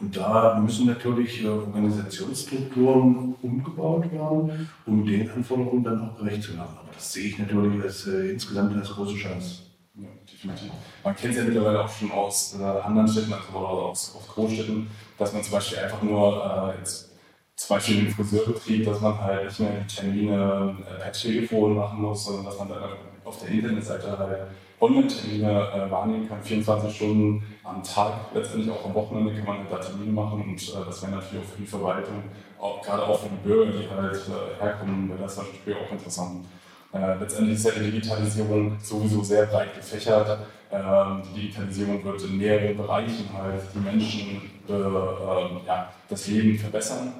und 0.00 0.16
da 0.16 0.58
müssen 0.60 0.86
natürlich 0.86 1.42
äh, 1.42 1.48
Organisationsstrukturen 1.48 3.34
umgebaut 3.42 4.10
werden, 4.12 4.68
um 4.86 5.04
den 5.04 5.28
Anforderungen 5.30 5.82
dann 5.82 6.08
auch 6.08 6.16
gerecht 6.18 6.44
zu 6.44 6.56
werden. 6.56 6.76
Aber 6.78 6.88
das 6.94 7.12
sehe 7.12 7.28
ich 7.28 7.38
natürlich 7.38 7.82
als, 7.82 8.06
äh, 8.06 8.30
insgesamt 8.30 8.76
als 8.76 8.90
große 8.90 9.16
Chance. 9.16 9.62
Ja, 9.96 10.08
definitiv. 10.32 10.70
Man 11.02 11.16
kennt 11.16 11.32
es 11.32 11.38
ja 11.40 11.44
mittlerweile 11.44 11.84
auch 11.84 11.88
schon 11.88 12.12
aus 12.12 12.56
äh, 12.58 12.62
anderen 12.62 13.08
Städten, 13.08 13.32
also 13.32 13.58
aus, 13.58 14.14
aus 14.16 14.28
Großstädten, 14.28 14.86
dass 15.18 15.32
man 15.32 15.42
zum 15.42 15.52
Beispiel 15.52 15.78
einfach 15.78 16.02
nur 16.02 16.74
äh, 16.74 16.78
jetzt 16.78 17.10
zum 17.56 17.76
Beispiel 17.76 17.98
im 17.98 18.10
Friseurbetrieb, 18.10 18.84
dass 18.84 19.00
man 19.00 19.20
halt 19.20 19.46
nicht 19.46 19.58
mehr 19.58 19.80
die 19.80 19.96
Termine 19.96 20.76
äh, 20.88 21.02
per 21.02 21.12
Telefon 21.12 21.74
machen 21.74 22.00
muss, 22.00 22.24
sondern 22.24 22.44
dass 22.44 22.58
man 22.58 22.68
dann 22.68 22.82
auf 23.24 23.40
der 23.40 23.48
Internetseite 23.48 24.16
halt 24.16 24.46
Online-Termine 24.80 25.68
äh, 25.74 25.90
wahrnehmen 25.90 26.28
kann, 26.28 26.42
24 26.42 26.94
Stunden 26.94 27.42
am 27.64 27.82
Tag, 27.82 28.12
letztendlich 28.34 28.70
auch 28.70 28.84
am 28.84 28.94
Wochenende 28.94 29.34
kann 29.34 29.46
man 29.46 29.66
da 29.68 29.76
Termine 29.78 30.12
machen 30.12 30.40
und 30.40 30.68
äh, 30.68 30.84
das 30.86 31.02
wäre 31.02 31.12
natürlich 31.12 31.44
auch 31.44 31.50
für 31.50 31.60
die 31.60 31.66
Verwaltung, 31.66 32.22
auch, 32.58 32.82
gerade 32.82 33.02
auch 33.02 33.18
für 33.18 33.28
die 33.28 33.48
Bürger, 33.48 33.72
die 33.72 33.88
halt 33.88 34.16
äh, 34.16 34.62
herkommen, 34.62 35.08
wäre 35.08 35.20
das 35.20 35.36
natürlich 35.36 35.76
auch 35.76 35.92
interessant. 35.92 36.44
Äh, 36.92 37.18
letztendlich 37.18 37.56
ist 37.56 37.66
ja 37.66 37.72
die 37.72 37.90
Digitalisierung 37.90 38.78
sowieso 38.80 39.22
sehr 39.22 39.46
breit 39.46 39.74
gefächert. 39.74 40.38
Ähm, 40.70 41.22
die 41.22 41.40
Digitalisierung 41.40 42.02
wird 42.04 42.22
in 42.22 42.38
mehreren 42.38 42.76
Bereichen 42.76 43.28
halt 43.32 43.62
die 43.74 43.78
Menschen 43.78 44.42
äh, 44.68 44.72
ähm, 44.72 45.60
ja, 45.66 45.92
das 46.08 46.26
Leben 46.28 46.58
verbessern. 46.58 47.12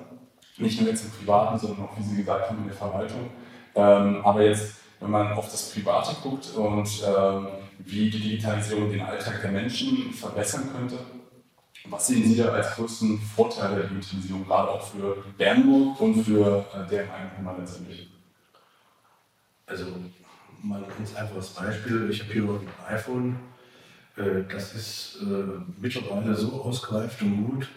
Nicht 0.56 0.80
nur 0.80 0.90
jetzt 0.90 1.04
im 1.04 1.10
Privaten, 1.12 1.58
sondern 1.58 1.84
auch, 1.84 1.98
wie 1.98 2.02
Sie 2.02 2.16
gesagt 2.16 2.48
haben, 2.48 2.58
in 2.58 2.66
der 2.66 2.76
Verwaltung. 2.76 3.30
Ähm, 3.74 4.20
aber 4.24 4.42
jetzt, 4.42 4.76
wenn 5.00 5.10
man 5.10 5.32
auf 5.32 5.50
das 5.50 5.70
Private 5.70 6.16
guckt 6.22 6.54
und 6.54 6.88
ähm, 7.06 7.48
wie 7.78 8.10
die 8.10 8.20
Digitalisierung 8.20 8.90
den 8.90 9.00
Alltag 9.00 9.40
der 9.42 9.52
Menschen 9.52 10.12
verbessern 10.12 10.70
könnte, 10.72 10.98
was 11.90 12.06
sehen 12.06 12.24
Sie 12.24 12.36
da 12.36 12.50
als 12.50 12.74
größten 12.74 13.18
Vorteil 13.18 13.76
der 13.76 13.86
Digitalisierung, 13.86 14.46
gerade 14.46 14.70
auch 14.70 14.82
für 14.82 15.24
Bernburg 15.36 16.00
und 16.00 16.22
für 16.24 16.66
äh, 16.74 16.90
deren 16.90 17.10
Einwohner 17.10 17.58
letztendlich? 17.58 18.10
Also 19.66 19.86
mal 20.62 20.82
ein 20.82 20.88
ganz 20.96 21.14
einfaches 21.14 21.50
Beispiel. 21.50 22.10
Ich 22.10 22.22
habe 22.22 22.32
hier 22.32 22.42
ein 22.42 22.94
iPhone. 22.94 23.36
Äh, 24.16 24.44
das 24.50 24.74
ist 24.74 25.18
äh, 25.22 25.60
mittlerweile 25.78 26.34
so 26.34 26.62
ausgereift 26.62 27.22
und 27.22 27.46
gut, 27.46 27.68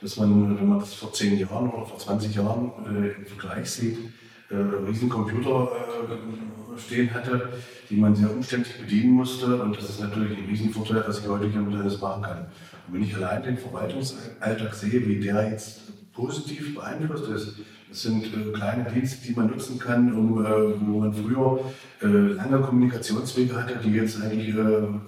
dass 0.00 0.16
man, 0.16 0.58
wenn 0.58 0.68
man 0.68 0.80
das 0.80 0.94
vor 0.94 1.12
10 1.12 1.38
Jahren 1.38 1.70
oder 1.70 1.86
vor 1.86 1.98
20 1.98 2.34
Jahren 2.34 2.72
äh, 2.86 3.12
im 3.12 3.26
Vergleich 3.26 3.70
sieht, 3.70 3.98
riesen 4.50 5.08
Computer 5.08 5.68
stehen 6.78 7.12
hatte, 7.12 7.48
die 7.90 7.96
man 7.96 8.14
sehr 8.14 8.30
umständlich 8.30 8.76
bedienen 8.80 9.12
musste. 9.12 9.62
Und 9.62 9.76
das 9.76 9.90
ist 9.90 10.00
natürlich 10.00 10.38
ein 10.38 10.44
Riesenvorteil, 10.44 11.02
dass 11.02 11.20
ich 11.20 11.28
heute 11.28 11.48
hier 11.48 11.60
mit 11.60 11.78
alles 11.78 12.00
machen 12.00 12.22
kann. 12.22 12.46
Und 12.86 12.94
wenn 12.94 13.02
ich 13.02 13.14
allein 13.16 13.42
den 13.42 13.58
Verwaltungsalltag 13.58 14.74
sehe, 14.74 15.06
wie 15.06 15.20
der 15.20 15.50
jetzt 15.50 15.80
positiv 16.12 16.74
beeinflusst 16.74 17.28
ist, 17.28 17.56
das 17.94 18.02
sind 18.02 18.24
äh, 18.24 18.52
kleine 18.52 18.90
Dienste, 18.90 19.24
die 19.24 19.34
man 19.34 19.46
nutzen 19.46 19.78
kann, 19.78 20.12
um, 20.12 20.44
äh, 20.44 20.48
wo 20.48 20.98
man 20.98 21.12
früher 21.12 21.60
äh, 22.02 22.34
lange 22.34 22.60
Kommunikationswege 22.60 23.54
hatte, 23.54 23.76
die 23.84 23.92
jetzt 23.92 24.20
eigentlich 24.20 24.52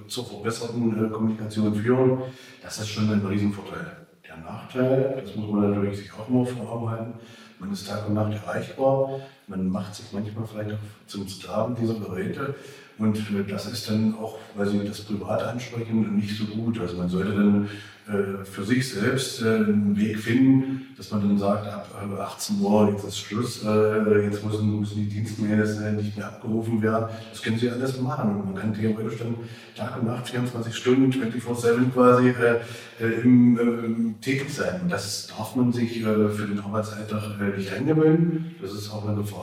zur 0.06 0.24
verbesserten 0.24 1.10
Kommunikation 1.10 1.74
führen. 1.74 2.22
Das 2.62 2.78
ist 2.78 2.88
schon 2.88 3.10
ein 3.10 3.26
Riesenvorteil. 3.26 4.06
Der 4.24 4.36
Nachteil, 4.36 5.20
das 5.20 5.34
muss 5.34 5.50
man 5.50 5.70
natürlich 5.70 5.98
sich 5.98 6.12
auch 6.12 6.28
mal 6.28 6.46
vor 6.46 6.70
Augen 6.70 6.90
halten, 6.90 7.14
man 7.58 7.72
ist 7.72 7.88
Tag 7.88 8.06
und 8.06 8.14
Nacht 8.14 8.32
erreichbar, 8.32 9.20
man 9.46 9.68
macht 9.68 9.94
sich 9.94 10.06
manchmal 10.12 10.46
vielleicht 10.46 10.72
auch 10.72 11.06
zum 11.06 11.28
Sklaven 11.28 11.76
dieser 11.76 11.94
Geräte 11.94 12.54
und 12.98 13.18
äh, 13.18 13.44
das 13.48 13.66
ist 13.66 13.90
dann 13.90 14.14
auch, 14.14 14.38
weil 14.54 14.66
Sie 14.66 14.78
das 14.84 15.02
privat 15.02 15.42
ansprechen, 15.42 16.16
nicht 16.16 16.36
so 16.36 16.44
gut. 16.44 16.80
Also 16.80 16.96
man 16.96 17.08
sollte 17.08 17.32
dann 17.32 17.68
äh, 18.08 18.44
für 18.44 18.64
sich 18.64 18.88
selbst 18.88 19.42
äh, 19.42 19.56
einen 19.56 19.96
Weg 19.98 20.18
finden, 20.18 20.94
dass 20.96 21.10
man 21.10 21.20
dann 21.20 21.38
sagt, 21.38 21.66
ab 21.66 21.90
18 22.18 22.58
Uhr, 22.60 22.90
jetzt 22.90 23.04
ist 23.04 23.18
Schluss, 23.18 23.62
jetzt 23.62 24.44
müssen, 24.44 24.80
müssen 24.80 24.96
die 24.96 25.08
Dienstmails 25.08 25.78
nicht 25.94 26.16
mehr 26.16 26.26
abgerufen 26.28 26.80
werden. 26.80 27.08
Das 27.30 27.42
können 27.42 27.58
Sie 27.58 27.68
alles 27.68 28.00
machen. 28.00 28.30
Und 28.30 28.46
man 28.46 28.54
kann 28.54 28.72
theoretisch 28.72 29.18
dann 29.18 29.34
Tag 29.76 30.00
und 30.00 30.06
Nacht, 30.06 30.30
24 30.30 30.74
Stunden, 30.74 31.12
24-7 31.12 31.90
quasi 31.92 32.32
im, 33.22 33.58
äh, 33.58 34.22
tätig 34.22 34.48
sein. 34.48 34.80
Und 34.82 34.90
das 34.90 35.26
darf 35.26 35.54
man 35.54 35.70
sich 35.70 36.02
für 36.02 36.46
den 36.48 36.60
Arbeitsalltag 36.60 37.56
nicht 37.58 37.70
angewöhnen. 37.74 38.54
Das 38.62 38.72
ist 38.72 38.90
auch 38.90 39.06
eine 39.06 39.16
Gefahr 39.18 39.35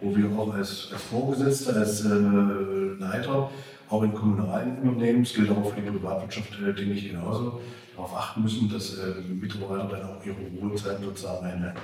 wo 0.00 0.16
wir 0.16 0.38
auch 0.38 0.52
als, 0.54 0.90
als 0.92 1.02
Vorgesetzte, 1.02 1.74
als 1.74 2.04
äh, 2.04 2.08
Leiter, 2.98 3.50
auch 3.88 4.02
in 4.02 4.12
kommunalen 4.12 4.78
Unternehmen, 4.82 5.22
das 5.22 5.34
gilt 5.34 5.50
auch 5.50 5.72
für 5.72 5.80
die 5.80 5.90
Privatwirtschaft, 5.90 6.52
äh, 6.60 6.72
denke 6.72 6.92
ich 6.92 7.10
genauso, 7.10 7.60
darauf 7.94 8.14
achten 8.16 8.42
müssen, 8.42 8.70
dass 8.70 8.98
äh, 8.98 9.20
Mitarbeiter 9.28 9.88
dann 9.88 10.02
auch 10.04 10.24
ihre 10.24 10.36
Ruhezeiten 10.60 11.04
sozusagen 11.04 11.46
einhalten. 11.46 11.80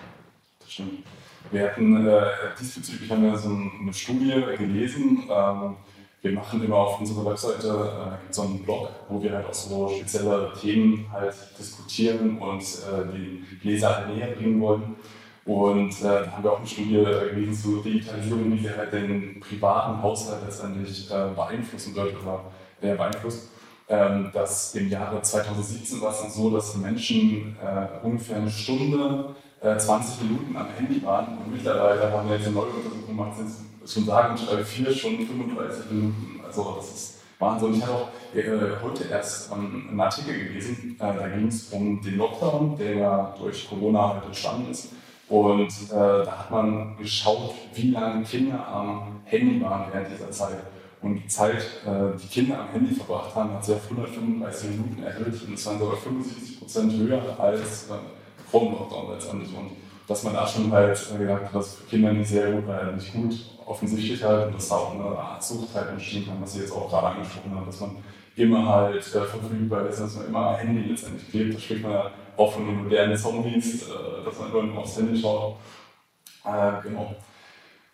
Das 0.61 0.73
stimmt. 0.73 1.05
Wir 1.51 1.65
hatten 1.65 2.07
äh, 2.07 2.23
diesbezüglich 2.59 3.11
haben 3.11 3.25
wir 3.25 3.37
so 3.37 3.51
eine 3.51 3.93
Studie 3.93 4.33
gelesen. 4.57 5.25
Ähm, 5.31 5.77
wir 6.23 6.33
machen 6.33 6.65
immer 6.65 6.77
auf 6.77 7.01
unserer 7.01 7.31
Webseite 7.31 7.69
äh, 7.69 8.33
so 8.33 8.43
einen 8.43 8.63
Blog, 8.63 8.89
wo 9.09 9.23
wir 9.23 9.33
halt 9.33 9.47
auch 9.47 9.55
so 9.55 9.89
spezielle 9.89 10.53
Themen 10.61 11.07
halt 11.11 11.35
diskutieren 11.59 12.39
und 12.39 12.63
äh, 12.63 13.13
den 13.13 13.45
Leser 13.63 13.97
halt 13.97 14.15
näher 14.15 14.29
bringen 14.29 14.61
wollen. 14.61 14.97
Und 15.45 15.91
äh, 16.01 16.05
da 16.05 16.33
haben 16.33 16.45
wir 16.45 16.53
auch 16.53 16.59
eine 16.59 16.67
Studie 16.67 17.05
gelesen 17.05 17.55
zur 17.55 17.83
Digitalisierung, 17.83 18.53
wie 18.53 18.61
sie 18.61 18.71
halt 18.71 18.93
den 18.93 19.41
privaten 19.41 20.01
Haushalt 20.01 20.43
letztendlich 20.45 21.11
äh, 21.11 21.29
beeinflussen 21.35 21.97
wird 21.97 22.15
oder 22.23 22.45
äh, 22.81 22.95
beeinflusst. 22.95 23.49
Ähm, 23.89 24.31
dass 24.33 24.75
im 24.77 24.89
Jahre 24.89 25.21
2017 25.21 26.01
war 26.01 26.13
es 26.13 26.21
dann 26.21 26.31
so, 26.31 26.51
dass 26.51 26.77
Menschen 26.77 27.57
äh, 27.61 28.07
ungefähr 28.07 28.37
eine 28.37 28.51
Stunde, 28.51 29.35
20 29.61 30.21
äh, 30.21 30.25
Minuten 30.25 30.57
am 30.57 30.67
Handy 30.77 31.05
waren 31.05 31.39
und 31.39 31.53
mittlerweile 31.53 32.11
haben 32.11 32.29
wir 32.29 32.37
jetzt 32.37 32.47
eine 32.47 32.57
neue 32.57 32.71
Untersuchung 32.71 33.07
gemacht, 33.07 33.37
sind 33.37 33.51
schon 33.87 34.05
sagen 34.05 34.35
und 34.35 34.65
vier 34.65 34.93
Stunden 34.93 35.27
35 35.27 35.91
Minuten. 35.91 36.41
Also 36.45 36.75
das 36.77 36.89
ist 36.95 37.19
Wahnsinn. 37.39 37.75
Ich 37.75 37.83
habe 37.83 37.93
auch 37.93 38.09
äh, 38.35 38.83
heute 38.83 39.05
erst 39.05 39.53
ähm, 39.53 39.89
einen 39.91 40.01
Artikel 40.01 40.39
gelesen, 40.39 40.97
äh, 40.99 40.99
da 40.99 41.29
ging 41.29 41.49
es 41.49 41.73
um 41.73 42.01
den 42.01 42.17
Lockdown, 42.17 42.77
der 42.79 42.95
ja 42.95 43.35
durch 43.39 43.69
Corona 43.69 44.15
halt 44.15 44.25
entstanden 44.27 44.71
ist. 44.71 44.91
Und 45.33 45.69
äh, 45.91 45.95
da 45.95 46.41
hat 46.41 46.51
man 46.51 46.95
geschaut, 46.99 47.55
wie 47.73 47.91
lange 47.91 48.23
Kinder 48.23 48.69
am 48.69 49.23
Handy 49.25 49.63
waren 49.63 49.87
während 49.91 50.09
dieser 50.13 50.31
Zeit. 50.31 50.59
Und 51.01 51.15
die 51.15 51.27
Zeit, 51.27 51.63
äh, 51.87 52.19
die 52.23 52.27
Kinder 52.27 52.61
am 52.61 52.69
Handy 52.69 52.95
verbracht 52.95 53.35
haben, 53.35 53.55
hat 53.55 53.65
sich 53.65 53.77
auf 53.77 53.85
135 53.85 54.71
Minuten 54.73 55.03
erhöht. 55.03 55.43
Und 55.47 55.55
es 55.55 55.65
waren 55.65 55.79
sogar 55.79 55.97
75 55.97 56.59
Prozent 56.59 56.93
höher 56.93 57.23
als 57.39 57.89
äh, 57.89 57.95
vor 58.51 58.61
dem 58.61 58.73
Lockdown 58.73 59.13
letztendlich. 59.15 59.57
Und 59.57 59.71
dass 60.07 60.23
man 60.23 60.35
da 60.35 60.47
schon 60.47 60.71
halt 60.71 61.03
äh, 61.15 61.19
gedacht 61.19 61.45
hat, 61.45 61.55
dass 61.55 61.77
für 61.77 61.87
Kinder 61.87 62.13
nicht 62.13 62.29
sehr 62.29 62.53
gut, 62.53 62.67
weil 62.67 62.95
nicht 62.95 63.15
gut 63.15 63.35
offensichtlich 63.65 64.23
halt, 64.23 64.49
und 64.49 64.57
dass 64.57 64.69
da 64.69 64.75
auch 64.75 64.93
eine 64.93 65.19
Art 65.19 65.43
Sucht 65.43 65.75
halt 65.75 65.89
entstehen 65.93 66.27
kann, 66.27 66.43
was 66.43 66.53
Sie 66.53 66.61
jetzt 66.61 66.73
auch 66.73 66.91
gerade 66.91 67.07
angesprochen 67.07 67.55
haben, 67.55 67.65
dass 67.65 67.81
man 67.81 67.97
immer 68.37 68.67
halt 68.67 68.99
äh, 68.99 69.25
verfügbar 69.25 69.89
ist, 69.89 69.99
dass 69.99 70.15
man 70.17 70.27
immer 70.27 70.47
am 70.49 70.57
Handy 70.57 70.91
letztendlich 70.91 71.31
klebt. 71.31 71.55
Da 71.55 71.59
spricht 71.59 71.83
man 71.83 71.93
ja 71.93 72.11
auch 72.37 72.53
von 72.53 72.67
den 72.67 72.83
modernen 72.85 73.17
Zombies, 73.17 73.83
äh, 73.83 74.25
dass 74.25 74.39
man 74.39 74.51
immer 74.51 74.63
nur 74.63 74.79
aufs 74.79 74.97
Handy 74.97 75.21
schaut. 75.21 75.57
Äh, 76.45 76.83
genau. 76.83 77.15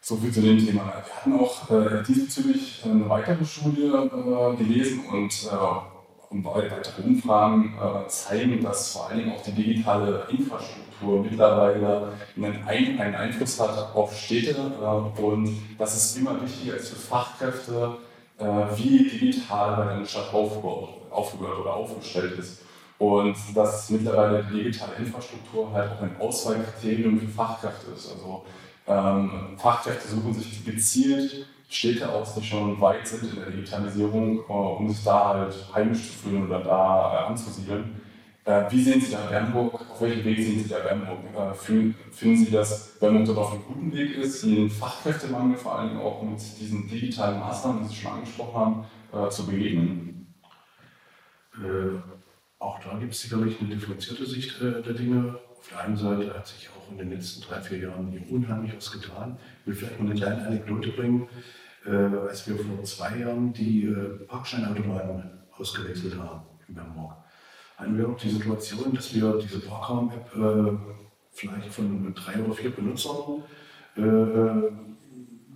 So 0.00 0.16
viel 0.16 0.32
zu 0.32 0.40
dem 0.40 0.58
Thema. 0.58 0.86
Wir 0.86 0.94
hatten 0.94 1.38
auch 1.38 1.70
äh, 1.70 2.02
diesbezüglich 2.02 2.82
eine 2.84 3.08
weitere 3.08 3.44
Studie 3.44 3.86
äh, 3.86 4.56
gelesen 4.56 5.04
und 5.06 5.32
äh, 5.50 6.44
weitere 6.44 7.02
Umfragen 7.02 7.74
äh, 7.76 8.08
zeigen, 8.08 8.62
dass 8.62 8.92
vor 8.92 9.08
allen 9.08 9.18
Dingen 9.18 9.32
auch 9.32 9.42
die 9.42 9.52
digitale 9.52 10.26
Infrastruktur 10.30 11.22
mittlerweile 11.22 12.12
einen, 12.36 12.64
Ein 12.66 13.00
einen 13.00 13.14
Einfluss 13.14 13.58
hat 13.60 13.94
auf 13.94 14.16
Städte 14.16 14.54
äh, 14.80 15.20
und 15.20 15.50
dass 15.78 15.96
es 15.96 16.16
immer 16.16 16.40
wichtiger 16.42 16.76
ist 16.76 16.90
für 16.90 16.96
Fachkräfte, 16.96 17.96
äh, 18.38 18.44
wie 18.76 19.08
digital 19.08 19.88
eine 19.88 20.06
Stadt 20.06 20.32
aufgebaut, 20.32 20.90
aufgebaut 21.10 21.58
oder 21.60 21.74
aufgestellt 21.74 22.38
ist. 22.38 22.62
Und 22.98 23.36
dass 23.54 23.90
mittlerweile 23.90 24.44
die 24.44 24.64
digitale 24.64 24.96
Infrastruktur 24.96 25.72
halt 25.72 25.92
auch 25.92 26.02
ein 26.02 26.16
Auswahlkriterium 26.18 27.20
für 27.20 27.28
Fachkräfte 27.28 27.92
ist. 27.92 28.12
Also 28.12 28.44
ähm, 28.88 29.56
Fachkräfte 29.56 30.08
suchen 30.08 30.34
sich 30.34 30.64
gezielt 30.64 31.46
Städte 31.70 32.10
aus, 32.10 32.34
die 32.34 32.42
schon 32.42 32.80
weit 32.80 33.06
sind 33.06 33.30
in 33.30 33.36
der 33.36 33.50
Digitalisierung, 33.50 34.38
äh, 34.38 34.52
um 34.52 34.88
sich 34.88 35.04
da 35.04 35.28
halt 35.28 35.54
heimisch 35.74 36.08
zu 36.08 36.12
fühlen 36.18 36.46
oder 36.46 36.60
da 36.60 37.12
äh, 37.12 37.26
anzusiedeln. 37.28 38.00
Äh, 38.44 38.64
wie 38.70 38.82
sehen 38.82 39.00
Sie 39.00 39.12
da 39.12 39.26
Bernburg? 39.28 39.74
Auf 39.74 40.00
welchem 40.00 40.24
Weg 40.24 40.38
sehen 40.38 40.58
Sie 40.62 40.68
da 40.68 40.78
Bernburg? 40.78 41.18
Äh, 41.36 41.54
finden, 41.54 41.94
finden 42.10 42.36
Sie, 42.38 42.50
dass 42.50 42.98
Bernburg 42.98 43.26
dort 43.26 43.38
auf 43.38 43.52
einem 43.52 43.64
guten 43.64 43.92
Weg 43.92 44.16
ist, 44.16 44.42
den 44.42 44.70
Fachkräftemangel 44.70 45.58
vor 45.58 45.78
allem 45.78 46.00
auch 46.00 46.22
mit 46.22 46.40
diesen 46.58 46.88
digitalen 46.88 47.38
Maßnahmen, 47.38 47.82
die 47.82 47.88
Sie 47.88 47.96
schon 47.96 48.12
angesprochen 48.12 48.54
haben, 48.54 48.84
äh, 49.12 49.28
zu 49.28 49.46
begegnen? 49.46 50.34
Äh, 51.56 52.17
auch 52.58 52.78
da 52.80 52.98
gibt 52.98 53.12
es 53.12 53.20
sicherlich 53.20 53.60
eine 53.60 53.70
differenzierte 53.70 54.26
Sicht 54.26 54.60
äh, 54.60 54.82
der 54.82 54.94
Dinge. 54.94 55.38
Auf 55.58 55.68
der 55.68 55.80
einen 55.80 55.96
Seite 55.96 56.34
hat 56.34 56.46
sich 56.46 56.68
auch 56.70 56.90
in 56.90 56.98
den 56.98 57.10
letzten 57.10 57.42
drei, 57.42 57.60
vier 57.60 57.78
Jahren 57.78 58.10
hier 58.10 58.22
unheimlich 58.30 58.76
was 58.76 58.90
getan. 58.92 59.38
Ich 59.60 59.66
will 59.66 59.74
vielleicht 59.74 60.00
mal 60.00 60.10
eine 60.10 60.18
kleine 60.18 60.46
Anekdote 60.46 60.90
bringen. 60.90 61.28
Äh, 61.86 61.90
als 61.90 62.46
wir 62.48 62.56
vor 62.56 62.82
zwei 62.84 63.18
Jahren 63.18 63.52
die 63.52 63.86
äh, 63.86 64.24
Parkscheinautomaten 64.26 65.30
ausgewechselt 65.56 66.16
haben 66.18 66.42
in 66.68 66.74
Bernburg, 66.74 67.14
hatten 67.76 67.96
wir 67.96 68.08
auch 68.08 68.16
die 68.16 68.30
Situation, 68.30 68.92
dass 68.92 69.14
wir 69.14 69.38
diese 69.38 69.60
Parkraum-App 69.60 70.36
äh, 70.36 70.98
vielleicht 71.30 71.72
von 71.72 72.12
drei 72.14 72.42
oder 72.42 72.54
vier 72.54 72.70
Benutzern 72.70 73.42
äh, 73.96 74.00
äh, 74.00 74.72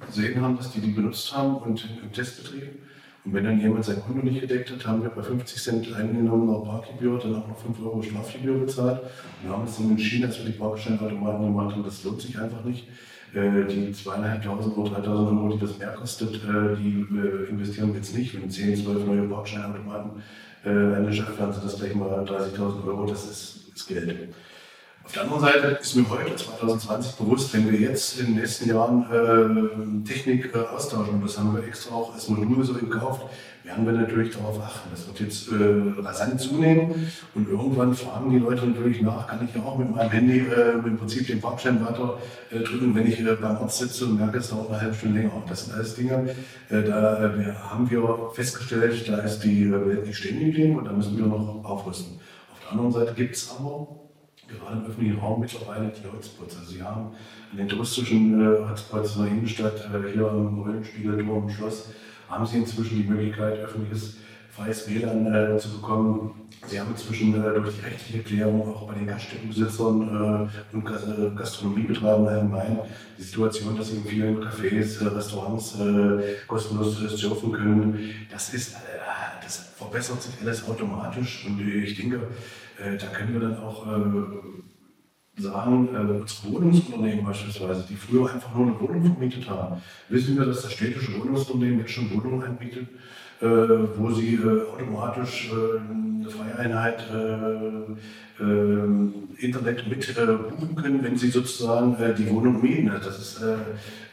gesehen 0.06 0.40
haben, 0.40 0.56
dass 0.56 0.72
die 0.72 0.80
die 0.80 0.92
benutzt 0.92 1.36
haben 1.36 1.56
und 1.56 1.88
im 2.02 2.12
Testbetrieb 2.12 2.82
und 3.24 3.34
wenn 3.34 3.44
dann 3.44 3.60
jemand 3.60 3.84
sein 3.84 4.00
Konto 4.00 4.26
nicht 4.26 4.40
gedeckt 4.40 4.70
hat, 4.72 4.84
haben 4.86 5.02
wir 5.02 5.10
bei 5.10 5.22
50 5.22 5.62
Cent 5.62 5.94
eingenommener 5.94 6.58
Parkgebühr 6.58 7.18
dann 7.20 7.36
auch 7.36 7.46
noch 7.46 7.58
5 7.58 7.80
Euro 7.84 8.02
Strafgebühr 8.02 8.58
bezahlt. 8.58 9.00
Wir 9.42 9.52
haben 9.52 9.62
uns 9.62 9.76
dann 9.76 9.90
entschieden, 9.90 10.24
als 10.24 10.38
wir 10.38 10.46
die 10.46 10.58
Parkscheinautomaten 10.58 11.46
gemacht 11.46 11.76
haben, 11.76 11.84
das 11.84 12.02
lohnt 12.02 12.20
sich 12.20 12.36
einfach 12.36 12.64
nicht, 12.64 12.88
äh, 13.32 13.64
die 13.64 13.92
zweieinhalbtausend 13.92 14.76
oder 14.76 14.90
dreitausend 14.90 15.38
Euro, 15.38 15.54
die 15.54 15.60
das 15.60 15.78
mehr 15.78 15.92
kostet, 15.92 16.34
äh, 16.34 16.76
die 16.76 17.06
äh, 17.16 17.48
investieren 17.50 17.90
wir 17.90 18.00
jetzt 18.00 18.16
nicht. 18.16 18.34
Wenn 18.34 18.50
10, 18.50 18.82
12 18.82 19.06
neue 19.06 19.22
Bordscheinautomaten 19.22 20.22
angeschafft 20.64 21.40
werden, 21.40 21.52
sind 21.52 21.64
das 21.64 21.76
gleich 21.76 21.92
mal 21.92 22.22
30.000 22.22 22.86
Euro, 22.86 23.04
das 23.04 23.24
ist, 23.24 23.72
ist 23.74 23.88
Geld. 23.88 24.32
Auf 25.04 25.12
der 25.12 25.22
anderen 25.22 25.40
Seite 25.40 25.66
ist 25.80 25.96
mir 25.96 26.08
heute 26.08 26.36
2020 26.36 27.16
bewusst, 27.16 27.52
wenn 27.54 27.70
wir 27.70 27.78
jetzt 27.78 28.20
in 28.20 28.26
den 28.26 28.34
nächsten 28.36 28.68
Jahren 28.68 29.04
äh, 29.10 30.08
Technik 30.08 30.54
äh, 30.54 30.58
austauschen, 30.58 31.14
und 31.14 31.24
das 31.24 31.38
haben 31.38 31.54
wir 31.56 31.66
extra 31.66 31.94
auch 31.94 32.14
als 32.14 32.28
Modul 32.28 32.64
so 32.64 32.74
gekauft, 32.74 33.22
werden 33.64 33.84
wir 33.84 33.92
natürlich 33.92 34.34
darauf 34.34 34.60
achten. 34.60 34.90
Das 34.90 35.06
wird 35.06 35.20
jetzt 35.20 35.48
äh, 35.50 36.00
rasant 36.00 36.40
zunehmen 36.40 37.10
und 37.34 37.48
irgendwann 37.48 37.94
fragen 37.94 38.30
die 38.30 38.38
Leute 38.38 38.66
natürlich 38.66 39.02
nach, 39.02 39.26
kann 39.26 39.44
ich 39.44 39.54
ja 39.54 39.62
auch 39.62 39.76
mit 39.76 39.94
meinem 39.94 40.10
Handy 40.10 40.38
äh, 40.38 40.72
im 40.84 40.96
Prinzip 40.96 41.26
den 41.26 41.40
Parkschein 41.40 41.84
weiter 41.84 42.18
äh, 42.50 42.60
drücken, 42.60 42.94
wenn 42.94 43.06
ich 43.06 43.20
äh, 43.20 43.36
beim 43.40 43.56
Arzt 43.56 43.78
sitze 43.78 44.06
und 44.06 44.18
merke, 44.18 44.38
es 44.38 44.50
dauert 44.50 44.70
eine 44.70 44.80
halbe 44.80 44.94
Stunde 44.94 45.20
länger. 45.20 45.42
Das 45.48 45.64
sind 45.64 45.74
alles 45.74 45.94
Dinge, 45.96 46.34
äh, 46.70 46.82
da 46.82 47.24
äh, 47.24 47.54
haben 47.54 47.90
wir 47.90 48.30
festgestellt, 48.34 49.08
da 49.08 49.18
ist 49.18 49.40
die 49.40 49.70
Welt 49.70 50.06
nicht 50.06 50.16
stehen 50.16 50.38
geblieben 50.38 50.76
und 50.76 50.84
da 50.84 50.92
müssen 50.92 51.16
wir 51.16 51.26
noch 51.26 51.64
aufrüsten. 51.64 52.20
Auf 52.52 52.60
der 52.60 52.70
anderen 52.72 52.92
Seite 52.92 53.14
gibt 53.14 53.34
es 53.34 53.50
aber 53.58 54.01
gerade 54.58 54.78
im 54.78 54.86
öffentlichen 54.86 55.18
Raum 55.18 55.40
mittlerweile 55.40 55.90
die 55.90 56.10
Hotspots. 56.10 56.56
Also 56.56 56.72
Sie 56.72 56.82
haben 56.82 57.10
an 57.50 57.56
den 57.56 57.68
touristischen 57.68 58.40
äh, 58.40 58.68
Hotspots 58.68 59.16
in 59.16 59.22
der 59.22 59.32
Innenstadt, 59.32 59.90
äh, 59.92 60.12
hier 60.12 60.28
im 60.28 60.60
Rollenspiegel, 60.60 61.18
im 61.18 61.50
Schloss, 61.50 61.90
haben 62.28 62.46
Sie 62.46 62.58
inzwischen 62.58 63.02
die 63.02 63.08
Möglichkeit, 63.08 63.58
öffentliches 63.58 64.18
freies 64.50 64.88
WLAN 64.88 65.34
äh, 65.34 65.58
zu 65.58 65.70
bekommen. 65.70 66.41
Sie 66.66 66.78
haben 66.78 66.90
inzwischen 66.90 67.34
äh, 67.34 67.60
durch 67.60 67.76
die 67.76 67.84
rechtliche 67.84 68.22
Klärung 68.22 68.74
auch 68.74 68.86
bei 68.86 68.94
den 68.94 69.06
Gaststättenbesitzern 69.06 70.48
äh, 70.72 70.74
und 70.76 70.86
äh, 70.86 71.36
Gastronomiebetreibern 71.36 72.28
allgemein. 72.28 72.78
Die 73.18 73.22
Situation, 73.22 73.76
dass 73.76 73.88
sie 73.88 73.96
in 73.96 74.04
vielen 74.04 74.42
Cafés, 74.42 75.00
Restaurants 75.00 75.76
kostenlos 76.46 76.98
surfen 76.98 77.52
können. 77.52 78.14
Das 78.30 78.54
ist, 78.54 78.76
das 79.42 79.72
verbessert 79.76 80.22
sich 80.22 80.34
alles 80.40 80.66
automatisch. 80.68 81.46
Und 81.46 81.60
ich 81.60 81.96
denke, 81.96 82.28
äh, 82.78 82.96
da 82.96 83.06
können 83.08 83.34
wir 83.34 83.40
dann 83.40 83.58
auch 83.58 83.86
äh, 83.86 85.40
sagen, 85.40 85.88
äh, 85.94 86.20
unsere 86.20 86.52
Wohnungsunternehmen 86.52 87.24
beispielsweise, 87.24 87.84
die 87.88 87.96
früher 87.96 88.32
einfach 88.32 88.54
nur 88.54 88.66
eine 88.66 88.80
Wohnung 88.80 89.04
vermietet 89.04 89.48
haben, 89.48 89.80
wissen 90.08 90.36
wir, 90.36 90.46
dass 90.46 90.62
das 90.62 90.72
städtische 90.72 91.18
Wohnungsunternehmen 91.18 91.80
jetzt 91.80 91.92
schon 91.92 92.10
Wohnungen 92.12 92.42
anbietet, 92.42 92.88
äh, 92.88 93.21
wo 93.42 94.10
sie 94.10 94.34
äh, 94.34 94.62
automatisch 94.72 95.50
äh, 95.50 95.78
eine 95.80 96.30
Freieinheit 96.30 97.04
Internet 99.38 99.88
mit 99.88 100.14
buchen 100.14 100.74
können, 100.76 101.02
wenn 101.02 101.16
sie 101.16 101.30
sozusagen 101.30 101.96
die 102.18 102.28
Wohnung 102.30 102.60
mieten. 102.60 102.90
Also 102.90 103.08
das 103.08 103.18
ist 103.18 103.42
eine, 103.42 103.58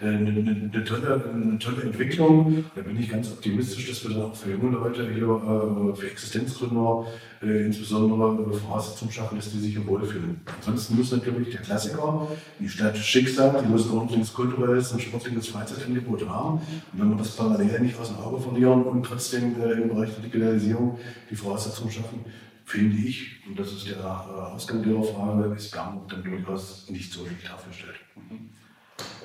eine, 0.01 0.29
eine, 0.29 0.83
tolle, 0.83 1.23
eine 1.33 1.59
tolle 1.59 1.83
Entwicklung. 1.83 2.65
Da 2.75 2.81
bin 2.81 2.99
ich 2.99 3.09
ganz 3.09 3.31
optimistisch, 3.31 3.89
dass 3.89 4.03
wir 4.03 4.15
dann 4.15 4.23
auch 4.23 4.35
für 4.35 4.51
junge 4.51 4.77
Leute 4.77 5.07
hier, 5.11 5.95
für 5.95 6.07
Existenzgründer, 6.07 7.05
äh, 7.41 7.65
insbesondere 7.65 8.51
Voraussetzungen 8.59 9.13
schaffen, 9.13 9.37
dass 9.37 9.49
die 9.51 9.59
sich 9.59 9.71
hier 9.71 9.87
wohlfühlen. 9.87 10.41
Ansonsten 10.57 10.97
muss 10.97 11.11
natürlich 11.11 11.51
der 11.51 11.61
Klassiker, 11.61 12.27
die 12.59 12.67
Stadt 12.67 12.97
schick 12.97 13.29
sein, 13.29 13.55
die 13.63 13.69
muss 13.69 13.89
ein 13.89 13.97
ordentliches 13.97 14.33
kulturelles 14.33 14.91
und 14.91 15.01
sportliches 15.01 15.47
Freizeitangebot 15.47 16.27
haben. 16.27 16.59
Und 16.91 16.99
wenn 16.99 17.09
wir 17.09 17.17
das 17.17 17.37
parallel 17.37 17.79
nicht 17.79 17.97
aus 17.97 18.09
dem 18.09 18.17
Auge 18.17 18.41
verlieren 18.41 18.83
und 18.83 19.05
trotzdem 19.05 19.55
äh, 19.61 19.71
im 19.71 19.87
Bereich 19.87 20.09
der 20.15 20.23
Digitalisierung 20.23 20.99
die 21.29 21.35
Voraussetzungen 21.35 21.91
schaffen, 21.91 22.25
finde 22.69 22.97
ich, 23.07 23.31
und 23.47 23.59
das 23.59 23.71
ist 23.71 23.87
der 23.87 23.97
äh, 23.97 24.53
Ausgang 24.53 24.83
Ihrer 24.83 25.03
Frage, 25.03 25.55
ist 25.55 25.71
Bernburg 25.71 26.07
dann 26.09 26.23
durchaus 26.23 26.87
nicht 26.89 27.11
so 27.11 27.25
schlecht 27.25 27.51
aufgestellt. 27.51 27.95
Mhm. 28.15 28.49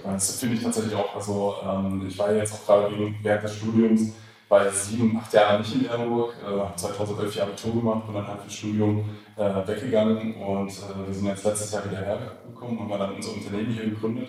Das 0.03 0.39
finde 0.39 0.57
ich 0.57 0.63
tatsächlich 0.63 0.95
auch. 0.95 1.15
Also 1.15 1.57
ähm, 1.63 2.07
ich 2.09 2.19
war 2.19 2.33
jetzt 2.33 2.55
auch 2.55 2.67
gerade 2.67 3.15
während 3.23 3.45
des 3.45 3.57
Studiums 3.57 4.13
war 4.49 4.71
sieben, 4.71 5.19
acht 5.19 5.33
Jahre 5.33 5.59
nicht 5.59 5.75
in 5.75 5.91
Hamburg, 5.91 6.35
äh, 6.43 6.47
habe 6.47 6.77
2011 6.77 7.35
Jahre 7.35 7.51
Abitur 7.51 7.73
gemacht, 7.75 8.07
bin 8.07 8.15
dann 8.15 8.27
halt 8.27 8.41
fürs 8.43 8.55
Studium 8.55 9.05
äh, 9.37 9.67
weggegangen 9.67 10.35
und 10.37 10.71
äh, 10.71 11.07
wir 11.07 11.15
sind 11.15 11.27
jetzt 11.27 11.45
letztes 11.45 11.73
Jahr 11.73 11.85
wieder 11.85 12.01
hergekommen, 12.01 12.79
haben 12.79 12.99
dann 12.99 13.15
unser 13.15 13.33
Unternehmen 13.33 13.73
hier 13.73 13.91
gegründet. 13.91 14.29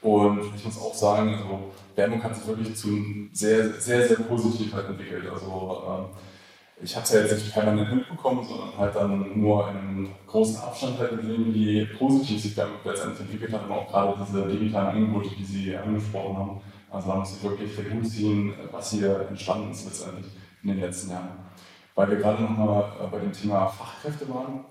Und 0.00 0.40
ich 0.54 0.64
muss 0.64 0.78
auch 0.78 0.94
sagen, 0.94 1.34
also 1.34 1.72
Werbung 1.96 2.22
hat 2.22 2.36
sich 2.36 2.46
wirklich 2.46 2.76
zu 2.76 2.88
sehr, 3.32 3.72
sehr, 3.72 4.06
sehr 4.06 4.18
positiv 4.18 4.72
halt 4.74 4.88
entwickelt. 4.88 5.24
Also 5.30 5.82
ähm, 5.88 6.04
ich 6.82 6.94
habe 6.94 7.04
es 7.04 7.12
ja 7.12 7.20
jetzt 7.20 7.34
nicht 7.34 7.52
permanent 7.52 7.94
mitbekommen, 7.94 8.44
sondern 8.44 8.76
halt 8.76 8.94
dann 8.96 9.40
nur 9.40 9.70
in 9.70 9.76
einem 9.76 10.08
großen 10.26 10.56
Abstand 10.56 10.98
halt 10.98 11.20
gesehen, 11.20 11.54
wie 11.54 11.84
positiv 11.98 12.42
sich 12.42 12.56
Werbung 12.56 12.76
letztendlich 12.84 13.20
entwickelt 13.20 13.52
hat 13.52 13.64
und 13.64 13.72
auch 13.72 13.88
gerade 13.88 14.14
diese 14.26 14.46
digitalen 14.46 14.88
Angebote, 14.88 15.30
die 15.36 15.44
Sie 15.44 15.76
angesprochen 15.76 16.36
haben 16.36 16.60
also 16.94 17.08
da 17.08 17.16
muss 17.16 17.36
ich 17.36 17.42
wirklich 17.42 18.08
ziehen, 18.08 18.54
was 18.70 18.92
hier 18.92 19.26
entstanden 19.28 19.72
ist 19.72 19.84
letztendlich 19.84 20.26
in 20.62 20.68
den 20.68 20.80
letzten 20.80 21.10
Jahren. 21.10 21.28
Weil 21.96 22.10
wir 22.10 22.16
gerade 22.18 22.42
nochmal 22.42 22.84
äh, 23.02 23.06
bei 23.08 23.18
dem 23.18 23.32
Thema 23.32 23.66
Fachkräfte 23.66 24.28
waren, 24.28 24.64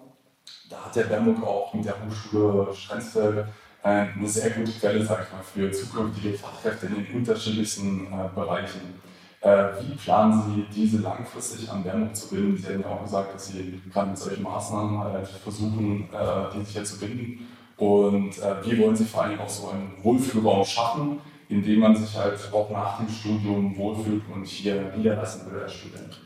da 0.69 0.85
hat 0.85 0.95
der 0.95 1.03
Bernburg 1.03 1.43
auch 1.43 1.73
mit 1.73 1.83
der 1.83 1.95
Hochschule 2.05 2.73
Schrenzfeld 2.73 3.45
eine 3.81 4.27
sehr 4.29 4.51
gute 4.51 4.71
Quelle, 4.71 5.05
sag 5.05 5.25
ich 5.25 5.33
mal, 5.33 5.43
für 5.43 5.69
zukünftige 5.69 6.37
Fachkräfte 6.37 6.85
in 6.85 6.95
den 6.95 7.15
unterschiedlichsten 7.15 8.07
äh, 8.07 8.29
Bereichen. 8.33 9.01
Äh, 9.43 9.73
wie 9.82 9.95
planen 9.95 10.41
Sie, 10.41 10.65
diese 10.73 10.99
langfristig 10.99 11.69
an 11.69 11.84
Bernburg 11.84 12.15
zu 12.15 12.29
binden? 12.29 12.58
Sie 12.58 12.65
haben 12.65 12.82
ja 12.82 12.88
auch 12.88 13.03
gesagt, 13.03 13.36
dass 13.36 13.47
Sie 13.47 13.82
gerade 13.91 14.12
mit 14.12 14.17
solchen 14.17 14.41
Maßnahmen 14.41 14.99
halt 14.99 15.27
versuchen, 15.27 16.08
äh, 16.13 16.56
die 16.56 16.63
sich 16.63 16.73
hier 16.73 16.84
zu 16.86 16.97
binden. 16.97 17.45
Und 17.75 18.38
wie 18.63 18.77
wollen 18.79 18.95
Sie 18.95 19.03
vor 19.03 19.23
allem 19.23 19.39
auch 19.39 19.49
so 19.49 19.69
einen 19.69 19.91
Wohlfühlraum 20.01 20.63
schaffen, 20.63 21.19
in 21.49 21.62
dem 21.62 21.79
man 21.79 21.95
sich 21.95 22.15
halt 22.15 22.39
auch 22.53 22.69
nach 22.69 22.99
dem 22.99 23.10
Studium 23.10 23.75
wohlfühlt 23.75 24.21
und 24.34 24.45
hier 24.45 24.93
niederlassen 24.95 25.51
will 25.51 25.60
als 25.60 25.73
Student? 25.73 26.21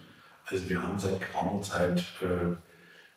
Also 0.46 0.70
wir 0.70 0.84
haben 0.84 1.00
seit 1.00 1.20
geraumer 1.20 1.62
Zeit 1.62 2.04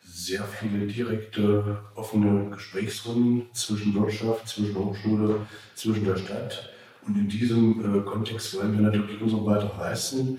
sehr 0.02 0.44
viele 0.44 0.86
direkte, 0.86 1.78
offene 1.96 2.50
Gesprächsrunden 2.50 3.48
zwischen 3.52 3.94
Wirtschaft, 3.94 4.48
zwischen 4.48 4.76
Hochschule, 4.76 5.46
zwischen 5.74 6.04
der 6.04 6.16
Stadt. 6.16 6.69
Und 7.10 7.18
in 7.18 7.28
diesem 7.28 7.80
äh, 7.80 8.00
Kontext 8.02 8.56
wollen 8.56 8.72
wir 8.72 8.82
natürlich 8.82 9.20
unseren 9.20 9.44
Beitrag 9.44 9.76
leisten. 9.78 10.38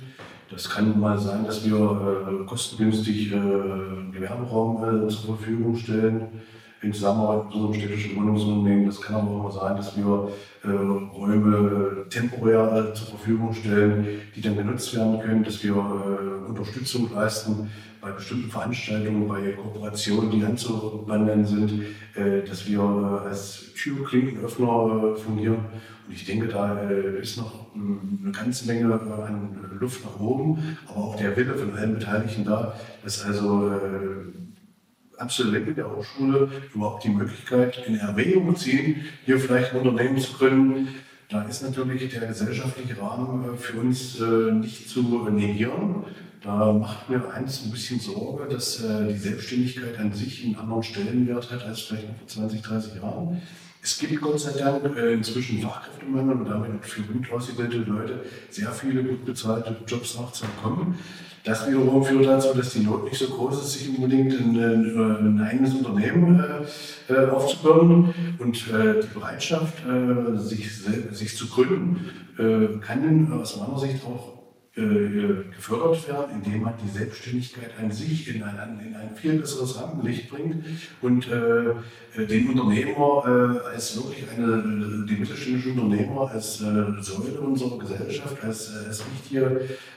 Das 0.49 0.69
kann 0.69 0.97
mal 0.97 1.19
sein, 1.19 1.43
dass 1.45 1.65
wir 1.65 1.75
äh, 1.75 2.45
kostengünstig 2.45 3.34
äh, 3.34 4.12
Gewerberaum 4.13 5.10
zur 5.10 5.36
Verfügung 5.36 5.75
stellen 5.75 6.29
in 6.82 6.94
Zusammenarbeit 6.94 7.46
mit 7.46 7.56
unserem 7.56 7.74
städtischen 7.74 8.15
Wohnungsunternehmen. 8.15 8.86
Das 8.88 9.02
kann 9.02 9.15
aber 9.17 9.30
auch 9.32 9.44
mal 9.44 9.52
sein, 9.52 9.76
dass 9.78 9.96
wir 9.96 10.30
äh, 10.63 10.67
Räume 10.70 12.06
temporär 12.10 12.91
äh, 12.91 12.94
zur 12.94 13.08
Verfügung 13.08 13.54
stellen, 13.54 14.08
die 14.36 14.41
dann 14.41 14.58
genutzt 14.58 14.96
werden 14.96 15.20
können, 15.20 15.44
dass 15.44 15.63
wir 15.63 15.74
äh, 15.74 16.50
Unterstützung 16.50 17.12
leisten 17.13 17.70
bei 18.02 18.12
bestimmten 18.12 18.50
Veranstaltungen, 18.50 19.28
bei 19.28 19.52
Kooperationen, 19.52 20.32
die 20.32 20.44
anzuwenden 20.44 21.46
sind, 21.46 21.84
äh, 22.15 22.41
dass 22.41 22.67
wir 22.67 22.80
äh, 22.80 23.28
als 23.28 23.74
Türklinkenöffner 23.76 25.13
äh, 25.15 25.20
fungieren. 25.20 25.58
Und 26.08 26.13
ich 26.13 26.26
denke, 26.26 26.48
da 26.48 26.82
ist 27.22 27.38
noch 27.38 27.67
eine 27.74 28.32
ganze 28.32 28.65
Menge 28.67 28.91
an 28.91 29.56
Luft 29.80 30.04
nach 30.04 30.20
oben, 30.20 30.78
aber 30.88 30.98
auch 30.98 31.15
der 31.15 31.38
Wille 31.38 31.54
von 31.54 31.74
allen 31.78 31.94
Beteiligten 31.94 32.44
da, 32.44 32.74
dass 33.04 33.24
also 33.24 33.72
Absolventen 35.21 35.75
der 35.75 35.95
Hochschule 35.95 36.49
überhaupt 36.73 37.03
die 37.03 37.10
Möglichkeit 37.10 37.84
in 37.88 37.95
Erwägung 37.95 38.55
ziehen, 38.55 39.05
hier 39.25 39.39
vielleicht 39.39 39.73
ein 39.73 39.81
Unternehmen 39.81 40.19
zu 40.19 40.34
gründen. 40.34 40.89
Da 41.29 41.43
ist 41.43 41.63
natürlich 41.63 42.12
der 42.12 42.27
gesellschaftliche 42.27 43.01
Rahmen 43.01 43.53
äh, 43.53 43.57
für 43.57 43.79
uns 43.79 44.19
äh, 44.19 44.51
nicht 44.51 44.89
zu 44.89 45.01
negieren. 45.29 46.03
Da 46.43 46.73
macht 46.73 47.10
mir 47.10 47.31
eins 47.34 47.63
ein 47.63 47.71
bisschen 47.71 47.99
Sorge, 47.99 48.53
dass 48.53 48.84
äh, 48.84 49.07
die 49.07 49.17
Selbstständigkeit 49.17 49.97
an 49.99 50.12
sich 50.12 50.43
einen 50.43 50.55
anderen 50.55 50.84
Stellenwert 50.84 51.49
hat 51.51 51.63
als 51.63 51.81
vielleicht 51.81 52.07
vor 52.07 52.27
20, 52.27 52.62
30 52.62 52.95
Jahren. 52.95 53.41
Es 53.84 53.97
gibt 53.97 54.21
Gott 54.21 54.39
sei 54.39 54.51
Dank 54.60 54.95
inzwischen 54.97 55.62
Fachkräftemangel 55.62 56.36
und 56.36 56.45
damit 56.49 56.86
für 56.86 57.01
gut 57.01 57.31
ausgebildete 57.31 57.89
Leute 57.89 58.25
sehr 58.49 58.71
viele 58.71 59.03
gut 59.03 59.25
bezahlte 59.25 59.75
Jobs 59.88 60.17
auch 60.17 60.31
zu 60.31 60.45
bekommen. 60.45 60.99
Das 61.43 61.67
wiederum 61.67 62.04
führt 62.04 62.25
dazu, 62.25 62.54
dass 62.56 62.73
die 62.73 62.82
Not 62.82 63.06
nicht 63.06 63.17
so 63.17 63.27
groß 63.27 63.63
ist, 63.63 63.73
sich 63.73 63.89
unbedingt 63.89 64.34
ein, 64.39 64.56
ein 64.60 65.41
eigenes 65.41 65.73
Unternehmen 65.73 66.39
äh, 66.39 67.13
äh, 67.13 67.30
aufzubauen. 67.30 68.13
Und 68.38 68.58
äh, 68.71 69.01
die 69.01 69.08
Bereitschaft, 69.13 69.73
äh, 69.86 70.38
sich, 70.38 70.69
sich 71.12 71.36
zu 71.36 71.47
gründen, 71.47 72.06
äh, 72.38 72.77
kann 72.80 73.32
aus 73.34 73.58
meiner 73.58 73.80
Sicht 73.80 74.06
auch 74.06 74.34
äh, 74.38 74.40
gefördert 74.73 76.07
werden, 76.07 76.41
indem 76.41 76.62
man 76.62 76.73
die 76.81 76.89
Selbstständigkeit 76.89 77.71
an 77.77 77.91
sich 77.91 78.34
in 78.34 78.41
ein, 78.41 78.79
in 78.79 78.95
ein 78.95 79.13
viel 79.15 79.34
besseres 79.34 79.77
Rampenlicht 79.81 80.29
bringt 80.29 80.63
und 81.01 81.27
äh, 81.27 82.25
den 82.25 82.49
Unternehmer 82.49 83.60
äh, 83.67 83.67
als 83.73 83.97
wirklich 83.97 84.25
eine, 84.29 85.05
die 85.10 85.15
mittelständischen 85.15 85.77
Unternehmer 85.77 86.31
als 86.31 86.62
äh, 86.62 87.01
Säule 87.01 87.41
unserer 87.41 87.79
Gesellschaft, 87.79 88.41
als, 88.41 88.71
als, 88.88 89.03
wichtiger, 89.12 89.51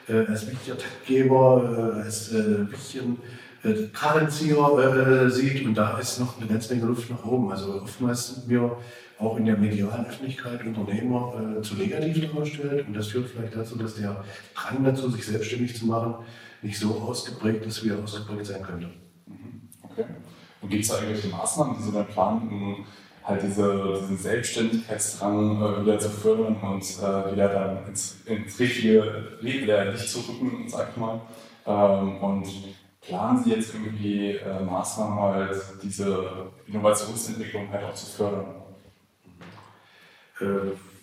als 0.08 0.50
wichtiger 0.50 0.76
Taktgeber, 0.76 2.02
als 2.04 2.34
wichtigen 2.34 3.18
äh, 3.64 3.88
Karrenzieher 3.94 5.26
äh, 5.26 5.30
sieht 5.30 5.64
und 5.64 5.74
da 5.74 5.98
ist 5.98 6.20
noch 6.20 6.38
eine 6.38 6.46
ganze 6.46 6.74
Menge 6.74 6.86
Luft 6.86 7.08
nach 7.08 7.24
oben. 7.24 7.50
Also 7.50 7.80
oftmals 7.82 8.34
sind 8.34 8.48
wir 8.48 8.76
auch 9.24 9.36
in 9.36 9.46
der 9.46 9.56
medialen 9.56 10.06
Öffentlichkeit 10.06 10.64
Unternehmer 10.64 11.56
äh, 11.58 11.62
zu 11.62 11.74
negativ 11.74 12.32
dargestellt 12.32 12.86
und 12.86 12.94
das 12.94 13.08
führt 13.08 13.28
vielleicht 13.28 13.56
dazu, 13.56 13.76
dass 13.76 13.94
der 13.94 14.24
Drang 14.54 14.84
dazu, 14.84 15.10
sich 15.10 15.24
selbstständig 15.24 15.76
zu 15.76 15.86
machen, 15.86 16.14
nicht 16.62 16.78
so 16.78 16.94
ausgeprägt 17.00 17.64
ist, 17.66 17.84
wie 17.84 17.90
er 17.90 18.02
ausgeprägt 18.02 18.46
sein 18.46 18.62
könnte. 18.62 18.90
Mhm. 19.26 19.68
Okay. 19.82 20.04
Und 20.60 20.70
gibt 20.70 20.84
es 20.84 20.90
da 20.90 21.00
irgendwelche 21.00 21.28
Maßnahmen, 21.28 21.76
die 21.78 21.82
Sie 21.82 21.92
dann 21.92 22.06
planen, 22.06 22.48
um 22.48 22.86
halt 23.22 23.42
diese, 23.42 23.98
diesen 24.00 24.18
Selbstständigkeitsdrang 24.18 25.62
äh, 25.62 25.82
wieder 25.82 25.98
zu 25.98 26.10
fördern 26.10 26.56
und 26.56 26.82
äh, 26.82 27.32
wieder 27.32 27.48
dann 27.48 27.86
ins, 27.86 28.16
ins 28.26 28.58
richtige 28.58 29.36
Licht 29.40 29.68
zu 30.08 30.20
rücken, 30.20 30.64
sag 30.68 30.90
ich 30.90 30.96
mal? 30.96 31.20
Ähm, 31.66 32.18
und 32.18 32.46
planen 33.00 33.42
Sie 33.42 33.50
jetzt 33.50 33.74
irgendwie 33.74 34.32
äh, 34.32 34.62
Maßnahmen, 34.62 35.18
halt 35.18 35.56
diese 35.82 36.50
Innovationsentwicklung 36.66 37.70
halt 37.70 37.84
auch 37.84 37.94
zu 37.94 38.06
fördern? 38.06 38.46
Äh, 40.40 40.44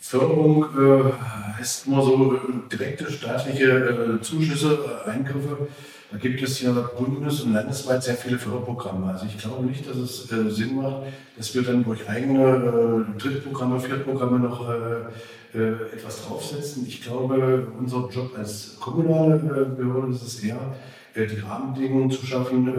Förderung 0.02 0.66
äh, 0.78 1.58
heißt 1.58 1.88
nur 1.88 2.04
so 2.04 2.40
direkte 2.72 3.12
staatliche 3.12 4.18
äh, 4.20 4.22
Zuschüsse, 4.22 4.80
Eingriffe. 5.06 5.68
Da 6.12 6.18
gibt 6.18 6.42
es 6.42 6.60
ja 6.62 6.72
bundes- 6.72 7.42
und 7.42 7.54
landesweit 7.54 8.04
sehr 8.04 8.16
viele 8.16 8.38
Förderprogramme. 8.38 9.14
Also 9.14 9.28
ich 9.28 9.38
glaube 9.38 9.66
nicht, 9.66 9.88
dass 9.88 9.96
es 9.96 10.32
äh, 10.32 10.50
Sinn 10.50 10.76
macht, 10.76 11.04
dass 11.38 11.54
wir 11.56 11.62
dann 11.62 11.84
durch 11.84 12.10
eigene 12.10 13.06
äh, 13.16 13.20
Drittprogramme, 13.20 13.80
Viertprogramme 13.80 14.40
noch 14.40 14.68
äh, 14.68 15.58
äh, 15.58 15.94
etwas 15.94 16.26
draufsetzen. 16.26 16.86
Ich 16.88 17.02
glaube, 17.04 17.68
unser 17.80 18.10
Job 18.10 18.32
als 18.38 18.78
kommunale 18.80 19.38
Behörde 19.38 20.14
ist 20.14 20.24
es 20.24 20.44
eher, 20.44 20.60
die 21.16 21.40
Rahmenbedingungen 21.40 22.10
zu 22.10 22.26
schaffen, 22.26 22.74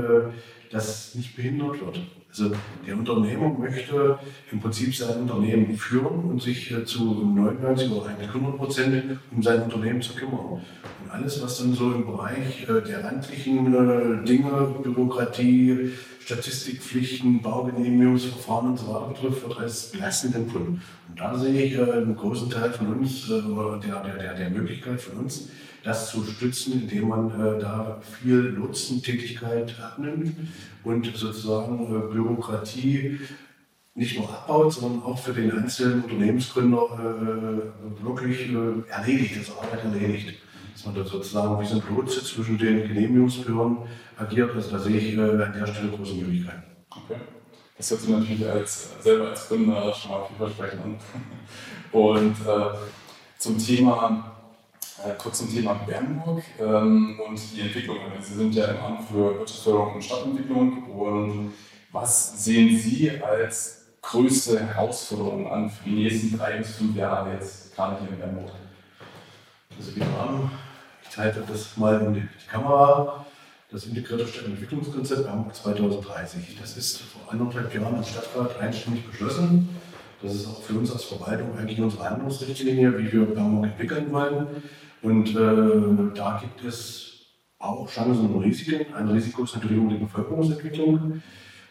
dass 0.70 1.14
nicht 1.14 1.36
behindert 1.36 1.80
wird. 1.80 2.00
Also 2.32 2.50
der 2.86 2.96
Unternehmer 2.96 3.50
möchte 3.50 4.18
im 4.50 4.58
Prinzip 4.58 4.96
sein 4.96 5.20
Unternehmen 5.20 5.76
führen 5.76 6.30
und 6.30 6.40
sich 6.40 6.72
äh, 6.72 6.82
zu 6.82 7.04
99 7.04 7.90
oder 7.90 8.06
eigentlich 8.06 8.28
100 8.28 8.56
Prozent 8.56 9.18
um 9.30 9.42
sein 9.42 9.60
Unternehmen 9.64 10.00
zu 10.00 10.14
kümmern. 10.14 10.62
Und 11.04 11.10
alles, 11.10 11.42
was 11.42 11.58
dann 11.58 11.74
so 11.74 11.92
im 11.92 12.06
Bereich 12.06 12.66
äh, 12.66 12.80
der 12.88 13.02
landlichen 13.02 13.74
äh, 13.74 14.24
Dinge, 14.24 14.74
Bürokratie, 14.82 15.92
Statistikpflichten, 16.20 17.42
Baugenehmigungsverfahren 17.42 18.70
und 18.70 18.78
so 18.78 18.86
weiter 18.88 19.08
betrifft, 19.08 19.46
wird 19.46 19.58
als 19.58 19.90
belastend 19.90 20.34
empfunden. 20.34 20.80
Und 21.10 21.20
da 21.20 21.36
sehe 21.36 21.62
ich 21.64 21.78
einen 21.78 22.16
großen 22.16 22.48
Teil 22.48 22.70
von 22.70 22.94
uns, 22.94 23.28
der, 23.28 24.02
der, 24.04 24.34
der 24.34 24.50
Möglichkeit 24.50 25.02
von 25.02 25.24
uns, 25.24 25.50
das 25.82 26.10
zu 26.10 26.24
stützen, 26.24 26.82
indem 26.82 27.08
man 27.08 27.30
äh, 27.30 27.58
da 27.60 28.00
viel 28.20 28.36
Lotsentätigkeit 28.36 29.78
abnimmt 29.80 30.36
und 30.84 31.06
sozusagen 31.16 31.84
äh, 31.84 32.12
Bürokratie 32.12 33.18
nicht 33.94 34.18
nur 34.18 34.28
abbaut, 34.28 34.72
sondern 34.72 35.02
auch 35.02 35.18
für 35.18 35.32
den 35.32 35.52
einzelnen 35.52 36.02
Unternehmensgründer 36.04 36.88
äh, 38.00 38.04
wirklich 38.04 38.48
äh, 38.48 38.90
erledigt, 38.90 39.38
also 39.38 39.60
Arbeit 39.60 39.84
erledigt. 39.84 40.38
Dass 40.72 40.86
man 40.86 40.94
da 40.94 41.04
sozusagen 41.04 41.60
wie 41.60 41.66
so 41.66 41.74
ein 41.74 41.94
Lotse 41.94 42.24
zwischen 42.24 42.56
den 42.56 42.88
Genehmigungsbehörden 42.88 43.78
agiert. 44.16 44.54
Also 44.54 44.70
da 44.70 44.78
sehe 44.78 44.96
ich 44.96 45.16
äh, 45.16 45.20
an 45.20 45.52
der 45.52 45.66
Stelle 45.66 45.90
große 45.90 46.14
Möglichkeiten. 46.14 46.62
Okay. 46.90 47.20
Das 47.76 47.90
hört 47.90 48.00
sich 48.00 48.10
natürlich 48.10 48.48
als, 48.48 48.90
selber 49.02 49.30
als 49.30 49.48
Gründer 49.48 49.92
schon 49.92 50.10
mal 50.12 50.26
vielversprechend 50.28 50.84
an. 50.84 50.96
Und 51.92 52.36
äh, 52.46 52.76
zum 53.36 53.58
Thema 53.58 54.31
äh, 55.04 55.14
kurz 55.18 55.38
zum 55.38 55.50
Thema 55.52 55.74
Bernburg 55.86 56.42
ähm, 56.60 57.18
und 57.26 57.40
die 57.54 57.60
Entwicklung. 57.60 57.96
Sie 58.20 58.34
sind 58.34 58.54
ja 58.54 58.66
im 58.66 58.80
Amt 58.80 59.08
für 59.08 59.38
Wirtschaftsförderung 59.38 59.94
und 59.94 60.04
Stadtentwicklung. 60.04 60.84
Und 60.90 61.52
was 61.90 62.44
sehen 62.44 62.76
Sie 62.78 63.10
als 63.20 63.86
größte 64.00 64.60
Herausforderung 64.60 65.50
an 65.50 65.70
für 65.70 65.88
die 65.88 66.04
nächsten 66.04 66.36
drei 66.36 66.58
bis 66.58 66.76
fünf 66.76 66.96
Jahre 66.96 67.32
jetzt 67.32 67.74
gerade 67.74 67.98
hier 68.00 68.10
in 68.10 68.18
Bernburg? 68.18 68.50
Also 69.76 69.96
wir 69.96 70.06
haben, 70.06 70.50
ich 71.02 71.10
zeige 71.10 71.42
das 71.48 71.76
mal 71.76 72.00
in 72.02 72.14
die 72.14 72.28
Kamera, 72.50 73.26
das 73.70 73.86
integrierte 73.86 74.26
Stadtentwicklungskonzept 74.26 75.24
Bernburg 75.24 75.54
2030. 75.54 76.58
Das 76.60 76.76
ist 76.76 77.00
vor 77.00 77.22
anderthalb 77.30 77.74
Jahren 77.74 77.96
im 77.96 78.04
Stadtrat 78.04 78.60
einstimmig 78.60 79.06
beschlossen. 79.06 79.68
Das 80.22 80.34
ist 80.34 80.46
auch 80.46 80.62
für 80.62 80.74
uns 80.74 80.92
als 80.92 81.04
Verwaltung 81.04 81.58
eigentlich 81.58 81.80
unsere 81.80 82.08
Handlungsrichtlinie, 82.08 82.96
wie 82.96 83.12
wir 83.12 83.24
Bernburg 83.26 83.64
entwickeln 83.64 84.12
wollen. 84.12 84.46
Und 85.02 85.30
äh, 85.30 86.14
da 86.14 86.40
gibt 86.40 86.64
es 86.64 87.12
auch 87.58 87.88
Chancen 87.88 88.34
und 88.34 88.42
Risiken. 88.42 88.92
Ein 88.94 89.08
Risiko 89.08 89.44
ist 89.44 89.54
natürlich 89.54 89.78
die 89.88 90.04
Bevölkerungsentwicklung. 90.04 90.94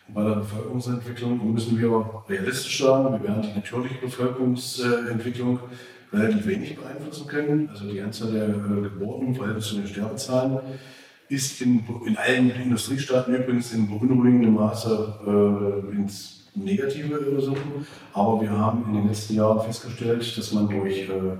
Und 0.07 0.13
bei 0.13 0.23
der 0.23 0.35
Bevölkerungsentwicklung 0.35 1.53
müssen 1.53 1.79
wir 1.79 2.23
realistisch 2.27 2.79
sagen, 2.79 3.13
wir 3.13 3.23
werden 3.23 3.43
die 3.43 3.55
natürliche 3.55 3.95
Bevölkerungsentwicklung 4.01 5.59
relativ 6.11 6.45
wenig 6.45 6.75
beeinflussen 6.75 7.27
können. 7.27 7.69
Also 7.69 7.89
die 7.89 8.01
Anzahl 8.01 8.31
der 8.31 8.49
äh, 8.49 8.81
Geburten 8.81 9.27
im 9.27 9.35
Verhältnis 9.35 9.67
zu 9.67 9.75
den 9.75 9.87
Sterbezahlen 9.87 10.59
ist 11.29 11.61
in, 11.61 11.85
in 12.05 12.17
allen 12.17 12.51
Industriestaaten 12.51 13.33
übrigens 13.33 13.71
in 13.71 13.87
beunruhigendem 13.87 14.53
Maße 14.53 15.13
äh, 15.25 15.95
ins 15.95 16.49
Negative 16.53 17.39
suchen. 17.39 17.87
Aber 18.13 18.41
wir 18.41 18.51
haben 18.51 18.83
in 18.89 18.93
den 18.95 19.07
letzten 19.07 19.35
Jahren 19.35 19.61
festgestellt, 19.61 20.37
dass 20.37 20.51
man 20.51 20.67
durch 20.67 21.07
äh, 21.07 21.37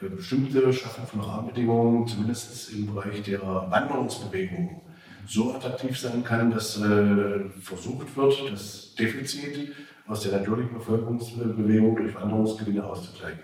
bestimmte 0.00 0.72
Schaffung 0.72 1.06
von 1.06 1.20
Rahmenbedingungen, 1.20 2.06
zumindest 2.06 2.72
im 2.72 2.94
Bereich 2.94 3.22
der 3.22 3.42
Wanderungsbewegung, 3.42 4.82
so 5.26 5.54
attraktiv 5.54 5.98
sein 5.98 6.22
kann, 6.22 6.50
dass 6.50 6.80
äh, 6.80 7.48
versucht 7.60 8.14
wird, 8.16 8.52
das 8.52 8.94
Defizit 8.94 9.74
aus 10.06 10.20
der 10.20 10.38
natürlichen 10.38 10.74
Bevölkerungsbewegung 10.74 11.96
durch 11.96 12.14
Wanderungsgewinne 12.14 12.84
auszugleichen. 12.84 13.40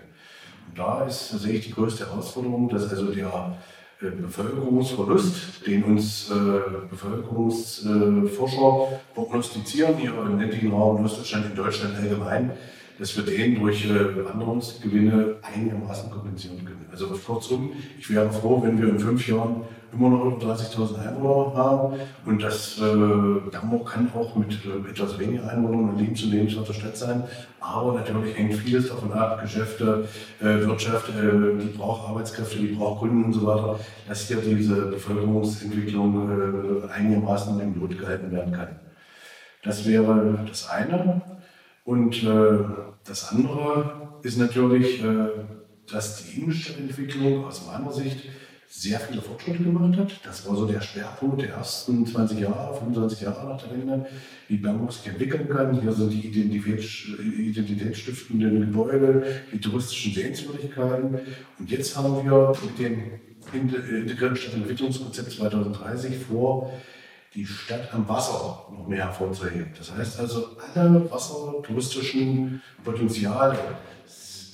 Und 0.69 0.77
da 0.77 1.05
ist, 1.05 1.31
sehe 1.31 1.55
ich 1.55 1.65
die 1.65 1.73
größte 1.73 2.05
Herausforderung, 2.05 2.69
dass 2.69 2.89
also 2.89 3.07
der 3.07 3.57
äh, 4.01 4.11
Bevölkerungsverlust, 4.11 5.67
den 5.67 5.83
uns 5.83 6.31
äh, 6.31 6.61
Bevölkerungsforscher 6.89 9.01
prognostizieren, 9.13 9.97
hier 9.97 10.13
im 10.25 10.39
ländlichen 10.39 10.71
Raum, 10.71 11.05
in 11.05 11.43
in 11.43 11.55
Deutschland 11.55 11.97
allgemein, 11.97 12.51
dass 12.99 13.15
wir 13.15 13.23
den 13.23 13.59
durch 13.59 13.85
äh, 13.85 14.25
Wanderungsgewinne 14.25 15.35
einigermaßen 15.41 16.11
kompensieren 16.11 16.63
können. 16.63 16.85
Also 16.91 17.07
kurzum, 17.07 17.71
ich 17.99 18.09
wäre 18.09 18.31
froh, 18.31 18.61
wenn 18.63 18.81
wir 18.81 18.89
in 18.89 18.99
fünf 18.99 19.27
Jahren 19.27 19.63
immer 19.93 20.09
noch 20.09 20.25
über 20.25 20.53
30.000 20.53 21.07
Einwohner 21.07 21.55
haben 21.55 21.99
und 22.25 22.41
das 22.41 22.79
äh, 22.79 23.51
Damburg 23.51 23.91
kann 23.91 24.11
auch 24.13 24.35
mit 24.35 24.59
äh, 24.65 24.89
etwas 24.89 25.19
weniger 25.19 25.47
Einwohnern 25.49 25.89
eine 25.89 25.99
lebens- 26.01 26.23
und 26.23 26.31
lebenswerte 26.31 26.73
Stadt 26.73 26.97
sein, 26.97 27.23
aber 27.59 27.93
natürlich 27.93 28.37
hängt 28.37 28.55
vieles 28.55 28.89
davon 28.89 29.13
ab, 29.13 29.41
Geschäfte, 29.41 30.07
äh, 30.41 30.45
Wirtschaft, 30.45 31.09
äh, 31.09 31.61
die 31.61 31.77
braucht 31.77 32.09
Arbeitskräfte, 32.09 32.57
die 32.57 32.67
braucht 32.67 33.01
Kunden 33.01 33.25
und 33.25 33.33
so 33.33 33.45
weiter, 33.45 33.79
dass 34.07 34.27
hier 34.27 34.37
diese 34.37 34.87
Bevölkerungsentwicklung 34.87 36.83
äh, 36.89 36.91
einigermaßen 36.91 37.59
im 37.59 37.79
Lot 37.79 37.97
gehalten 37.97 38.31
werden 38.31 38.53
kann. 38.53 38.69
Das 39.63 39.87
wäre 39.87 40.39
das 40.47 40.69
eine. 40.69 41.21
Und 41.83 42.23
äh, 42.23 42.59
das 43.03 43.31
andere 43.31 44.19
ist 44.23 44.37
natürlich, 44.37 45.03
äh, 45.03 45.27
dass 45.91 46.23
die 46.23 46.39
Innenstadtentwicklung 46.39 47.45
aus 47.45 47.65
meiner 47.65 47.91
Sicht 47.91 48.29
sehr 48.75 48.99
viele 48.99 49.21
Fortschritte 49.21 49.63
gemacht 49.63 49.95
hat. 49.97 50.19
Das 50.25 50.47
war 50.47 50.55
so 50.55 50.65
der 50.65 50.81
Schwerpunkt 50.81 51.39
der 51.41 51.49
ersten 51.49 52.07
20 52.07 52.39
Jahre, 52.39 52.75
25 52.75 53.21
Jahre 53.21 53.47
nach 53.47 53.61
der 53.61 53.77
Wende, 53.77 54.07
wie 54.47 54.57
Bangkok 54.57 54.91
sich 54.91 55.05
entwickeln 55.07 55.47
kann. 55.47 55.79
Hier 55.79 55.91
sind 55.91 56.11
die 56.11 56.27
identitätsstiftenden 56.27 58.61
Gebäude, 58.61 59.27
die 59.51 59.59
touristischen 59.59 60.13
Sehenswürdigkeiten. 60.13 61.19
Und 61.59 61.69
jetzt 61.69 61.95
haben 61.95 62.25
wir 62.25 62.53
mit 62.63 62.79
dem 62.79 63.11
integrierten 63.53 64.37
Stadtentwicklungskonzept 64.37 65.33
2030 65.33 66.17
vor, 66.17 66.73
die 67.35 67.45
Stadt 67.45 67.93
am 67.93 68.07
Wasser 68.07 68.65
noch 68.71 68.87
mehr 68.87 69.05
hervorzuheben. 69.05 69.71
Das 69.77 69.91
heißt 69.95 70.19
also, 70.19 70.49
alle 70.75 71.09
wassertouristischen 71.09 72.61
Potenziale, 72.83 73.57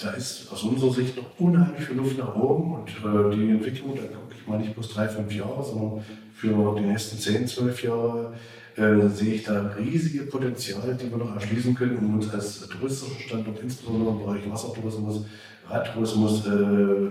da 0.01 0.11
ist 0.11 0.51
aus 0.51 0.63
unserer 0.63 0.93
Sicht 0.93 1.17
noch 1.17 1.39
unheimlich 1.39 1.83
viel 1.83 1.97
Luft 1.97 2.17
nach 2.17 2.33
oben 2.35 2.75
und 2.75 2.89
äh, 2.89 3.35
die 3.35 3.49
Entwicklung, 3.49 3.95
da 3.95 4.03
gucke 4.03 4.35
ich 4.39 4.47
mal 4.47 4.59
nicht 4.59 4.73
bloß 4.73 4.93
drei, 4.93 5.09
fünf 5.09 5.33
Jahre, 5.33 5.63
sondern 5.63 6.05
für 6.33 6.75
die 6.77 6.85
nächsten 6.85 7.17
zehn, 7.17 7.45
zwölf 7.45 7.83
Jahre 7.83 8.33
äh, 8.77 9.09
sehe 9.09 9.33
ich 9.35 9.43
da 9.43 9.73
riesige 9.77 10.23
Potenziale, 10.23 10.95
die 10.95 11.09
wir 11.11 11.17
noch 11.17 11.33
erschließen 11.35 11.75
können, 11.75 11.97
um 11.97 12.15
uns 12.15 12.29
als 12.33 12.65
touristischer 12.69 13.19
Standort, 13.19 13.59
insbesondere 13.61 14.11
im 14.11 14.19
Bereich 14.19 14.49
Wassertourismus, 14.49 15.25
Radtourismus, 15.67 16.45
äh, 16.45 16.49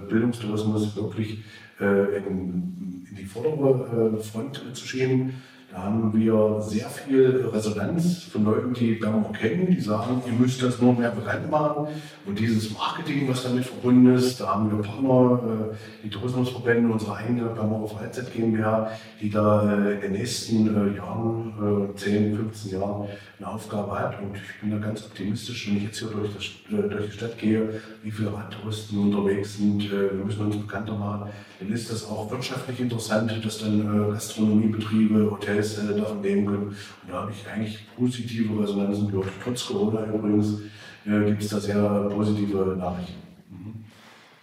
Bildungstourismus 0.09 0.97
wirklich 0.97 1.45
äh, 1.79 2.17
in, 2.17 3.05
in, 3.11 3.17
die 3.17 3.25
vordere 3.25 4.17
äh, 4.17 4.23
Front 4.23 4.63
zu 4.73 4.87
schieben. 4.87 5.35
Haben 5.79 6.12
wir 6.12 6.61
sehr 6.61 6.88
viel 6.88 7.49
Resonanz 7.53 8.25
von 8.25 8.45
Leuten, 8.45 8.75
die 8.75 8.95
Bergamo 8.95 9.31
kennen, 9.31 9.69
die 9.71 9.81
sagen, 9.81 10.21
ihr 10.27 10.33
müsst 10.33 10.61
das 10.62 10.81
nur 10.81 10.93
mehr 10.93 11.11
bekannt 11.11 11.51
machen. 11.51 11.87
Und 12.27 12.38
dieses 12.38 12.73
Marketing, 12.77 13.29
was 13.29 13.45
damit 13.45 13.64
verbunden 13.64 14.12
ist, 14.14 14.41
da 14.41 14.55
haben 14.55 14.71
wir 14.71 14.83
Partner, 14.83 15.71
äh, 15.73 15.75
die 16.05 16.11
Tourismusverbände, 16.11 16.93
unsere 16.93 17.17
eigene 17.17 17.45
Bergamo 17.45 17.87
Freizeit 17.87 18.33
GmbH, 18.35 18.91
die 19.21 19.31
da 19.31 19.62
äh, 19.62 19.95
in 19.95 20.01
den 20.01 20.12
nächsten 20.12 20.67
äh, 20.67 20.97
Jahren, 20.97 21.93
10, 21.95 22.37
15 22.37 22.73
Jahren, 22.73 23.09
eine 23.38 23.49
Aufgabe 23.49 23.99
hat. 23.99 24.21
Und 24.21 24.35
ich 24.35 24.61
bin 24.61 24.71
da 24.71 24.79
ganz 24.79 25.05
optimistisch, 25.05 25.69
wenn 25.69 25.77
ich 25.77 25.85
jetzt 25.85 25.99
hier 26.01 26.09
durch, 26.09 26.31
das, 26.35 26.91
durch 26.91 27.07
die 27.07 27.12
Stadt 27.12 27.38
gehe, 27.38 27.81
wie 28.03 28.11
viele 28.11 28.33
Radtouristen 28.33 28.99
unterwegs 28.99 29.57
sind. 29.57 29.91
Wir 29.91 30.25
müssen 30.25 30.47
uns 30.47 30.57
bekannter 30.57 30.95
machen. 30.95 31.31
Dann 31.61 31.73
ist 31.73 31.91
das 31.91 32.09
auch 32.09 32.31
wirtschaftlich 32.31 32.81
interessant, 32.81 33.33
dass 33.45 33.59
dann 33.59 34.12
Gastronomiebetriebe, 34.12 35.31
Hotels, 35.31 35.68
Äh, 35.77 35.99
davon 35.99 36.23
leben 36.23 36.47
können. 36.47 36.69
Und 36.69 36.77
da 37.09 37.23
habe 37.23 37.33
ich 37.33 37.47
eigentlich 37.47 37.87
positive 37.97 38.63
Resonanzen 38.63 39.11
gehört. 39.11 39.29
Trotz 39.43 39.67
Corona 39.67 40.07
übrigens 40.07 40.61
äh, 41.05 41.25
gibt 41.27 41.43
es 41.43 41.51
da 41.51 41.61
sehr 41.61 42.09
positive 42.15 42.77
Nachrichten. 42.77 43.23
Mhm. 43.51 43.85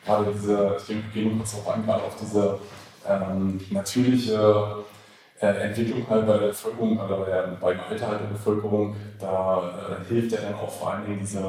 Gerade 0.06 0.32
diese, 0.32 0.76
ich 0.78 0.86
denke, 0.86 1.04
wir 1.14 1.24
gehen 1.24 1.38
kurz 1.38 1.52
darauf 1.52 1.76
ein, 1.76 1.86
gerade 1.86 2.04
auf 2.04 2.16
diese 2.20 2.60
ähm, 3.08 3.60
natürliche 3.72 4.84
äh, 5.40 5.48
Entwicklung 5.48 6.06
halt 6.10 6.28
bei 6.28 6.38
der 6.38 6.48
Bevölkerung 6.48 6.98
oder 7.00 7.18
bei 7.18 7.26
der, 7.26 7.58
beim 7.60 7.80
Alter 7.90 8.08
halt 8.08 8.22
der 8.22 8.28
Bevölkerung, 8.28 8.96
da 9.20 10.00
äh, 10.02 10.08
hilft 10.08 10.32
ja 10.32 10.42
dann 10.42 10.56
auch 10.56 10.70
vor 10.70 10.94
allen 10.94 11.06
Dingen 11.06 11.20
diese, 11.20 11.42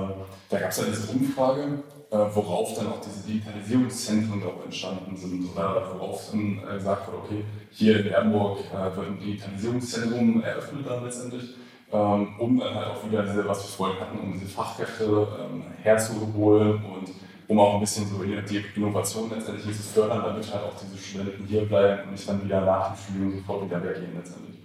da 0.51 0.59
gab 0.59 0.71
es 0.71 0.79
ja 0.79 0.85
diese 0.89 1.12
Umfrage, 1.12 1.83
worauf 2.11 2.75
dann 2.75 2.87
auch 2.88 3.01
diese 3.01 3.27
Digitalisierungszentren 3.27 4.42
auch 4.45 4.64
entstanden 4.64 5.16
sind 5.16 5.51
oder 5.53 5.83
worauf 5.95 6.31
dann 6.31 6.61
äh, 6.69 6.75
gesagt 6.75 7.09
wurde, 7.09 7.19
okay, 7.19 7.45
hier 7.71 8.01
in 8.01 8.09
Bernburg 8.09 8.61
äh, 8.73 8.97
wird 8.97 9.07
ein 9.09 9.19
Digitalisierungszentrum 9.19 10.42
eröffnet 10.42 10.87
dann 10.87 11.05
letztendlich, 11.05 11.55
ähm, 11.92 12.29
um 12.38 12.59
dann 12.59 12.75
halt 12.75 12.88
auch 12.88 13.11
wieder 13.11 13.23
diese, 13.23 13.47
was 13.49 13.64
wir 13.64 13.77
vorhin 13.77 14.01
hatten, 14.01 14.19
um 14.21 14.33
diese 14.33 14.47
Fachkräfte 14.47 15.05
ähm, 15.05 15.64
herzuholen 15.83 16.85
und 16.85 17.11
um 17.49 17.61
auch 17.61 17.75
ein 17.75 17.81
bisschen 17.81 18.07
so 18.07 18.23
die 18.23 18.62
Innovation 18.77 19.31
letztendlich 19.31 19.77
zu 19.77 19.83
fördern, 19.83 20.23
damit 20.25 20.53
halt 20.53 20.64
auch 20.64 20.75
diese 20.81 20.99
Studenten 21.03 21.45
hier 21.47 21.64
bleiben 21.64 22.05
und 22.05 22.12
nicht 22.12 22.29
dann 22.29 22.45
wieder 22.45 22.61
nach 22.61 22.88
dem 22.88 22.97
Studium 22.97 23.38
sofort 23.38 23.66
wieder 23.66 23.83
weggehen 23.83 24.14
letztendlich. 24.16 24.57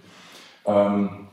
Ähm, 0.64 1.28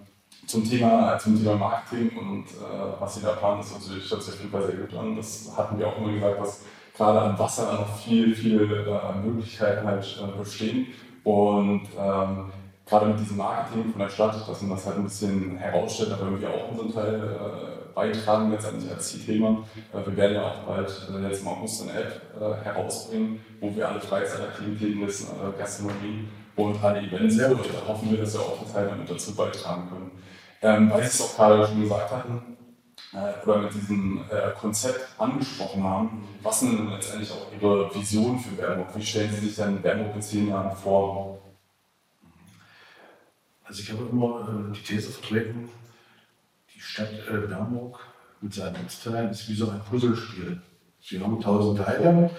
zum 0.49 0.67
Thema, 0.67 1.15
zum 1.19 1.37
Thema 1.37 1.55
Marketing 1.55 2.17
und 2.17 2.45
äh, 2.45 2.99
was 2.99 3.15
Sie 3.15 3.21
da 3.21 3.33
planen, 3.33 3.59
ist 3.59 3.71
natürlich, 3.71 4.09
hört 4.09 4.23
sich 4.23 4.33
auf 4.33 4.39
jeden 4.39 4.51
Fall 4.51 4.65
sehr 4.65 4.77
gut 4.77 4.93
an. 4.95 5.15
Das 5.15 5.51
hatten 5.55 5.77
wir 5.77 5.87
auch 5.87 5.97
immer 5.97 6.11
gesagt, 6.11 6.41
dass 6.41 6.61
gerade 6.97 7.21
am 7.21 7.37
Wasser 7.37 7.71
noch 7.73 7.97
viel, 7.99 8.33
viel 8.33 8.61
äh, 8.61 9.27
Möglichkeiten 9.27 9.85
halt 9.85 10.03
äh, 10.19 10.39
bestehen. 10.39 10.87
Und 11.23 11.83
ähm, 11.95 12.51
gerade 12.87 13.05
mit 13.05 13.19
diesem 13.19 13.37
Marketing 13.37 13.91
von 13.91 13.99
der 13.99 14.09
Stadt, 14.09 14.49
dass 14.49 14.61
man 14.63 14.71
das 14.71 14.87
halt 14.87 14.97
ein 14.97 15.03
bisschen 15.03 15.55
herausstellt, 15.57 16.13
aber 16.13 16.23
irgendwie 16.23 16.47
auch 16.47 16.71
unseren 16.71 16.93
Teil 16.93 17.15
äh, 17.15 17.93
beitragen 17.93 18.49
letztendlich 18.49 18.91
als 18.91 19.07
Zielthema. 19.07 19.63
Äh, 19.93 20.03
wir 20.03 20.17
werden 20.17 20.33
ja 20.33 20.47
auch 20.47 20.63
bald 20.65 20.89
äh, 21.13 21.27
jetzt 21.27 21.41
im 21.41 21.47
August 21.47 21.83
eine 21.83 21.91
App 21.91 22.21
herausbringen, 22.63 23.39
wo 23.59 23.75
wir 23.75 23.87
alle 23.87 23.99
Freizeitaktivitäten 23.99 25.05
des 25.05 25.27
Gastronomie 25.59 26.27
und 26.55 26.83
alle 26.83 27.01
Events, 27.01 27.37
da 27.37 27.49
hoffen 27.87 28.09
wir, 28.09 28.17
dass 28.17 28.33
wir 28.33 28.41
auch 28.41 28.61
einen 28.61 28.73
Teil 28.73 28.87
damit 28.87 29.09
dazu 29.09 29.35
beitragen 29.35 29.87
können. 29.89 30.11
Ähm, 30.61 30.89
weil 30.91 31.01
Sie 31.03 31.07
es 31.07 31.21
auch 31.21 31.35
gerade 31.35 31.67
schon 31.67 31.81
gesagt 31.81 32.11
hatten, 32.11 32.57
äh, 33.13 33.45
oder 33.45 33.59
mit 33.59 33.73
diesem 33.73 34.23
äh, 34.29 34.51
Konzept 34.59 35.19
angesprochen 35.19 35.83
haben, 35.83 36.27
was 36.43 36.59
sind 36.59 36.77
denn 36.77 36.89
letztendlich 36.89 37.31
auch 37.31 37.47
Ihre 37.53 37.93
Vision 37.95 38.37
für 38.39 38.55
Bernburg? 38.55 38.95
Wie 38.95 39.05
stellen 39.05 39.31
Sie 39.33 39.47
sich 39.47 39.55
denn 39.55 39.81
Bernburg 39.81 40.15
in 40.15 40.21
zehn 40.21 40.49
Jahren 40.49 40.75
vor? 40.75 41.39
Also 43.63 43.81
ich 43.81 43.91
habe 43.91 44.07
immer 44.11 44.69
äh, 44.69 44.73
die 44.73 44.81
These 44.81 45.11
vertreten, 45.11 45.69
die 46.73 46.79
Stadt 46.79 47.11
äh, 47.29 47.47
Bernburg 47.47 47.99
mit 48.41 48.53
seinen 48.53 48.75
Ortsteilen 48.77 49.29
ist 49.29 49.47
wie 49.49 49.55
so 49.55 49.69
ein 49.69 49.81
Puzzlespiel. 49.89 50.61
Sie 51.01 51.21
haben 51.21 51.39
tausend 51.39 51.79
Teile 51.79 52.29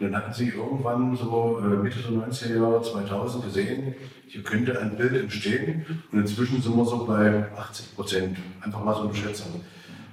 und 0.00 0.12
dann 0.12 0.16
hatten 0.22 0.32
sie 0.32 0.48
irgendwann 0.48 1.14
so 1.14 1.60
äh, 1.62 1.76
Mitte 1.76 1.98
der 1.98 2.26
90er 2.26 2.56
Jahre 2.56 2.82
2000 2.82 3.44
gesehen, 3.44 3.94
hier 4.26 4.42
könnte 4.42 4.80
ein 4.80 4.96
Bild 4.96 5.14
entstehen 5.14 5.84
und 6.10 6.20
inzwischen 6.20 6.62
sind 6.62 6.74
wir 6.74 6.84
so 6.86 7.04
bei 7.04 7.44
80 7.54 7.96
Prozent. 7.96 8.38
Einfach 8.62 8.82
mal 8.82 8.94
so 8.94 9.02
eine 9.02 9.14
Schätzung. 9.14 9.60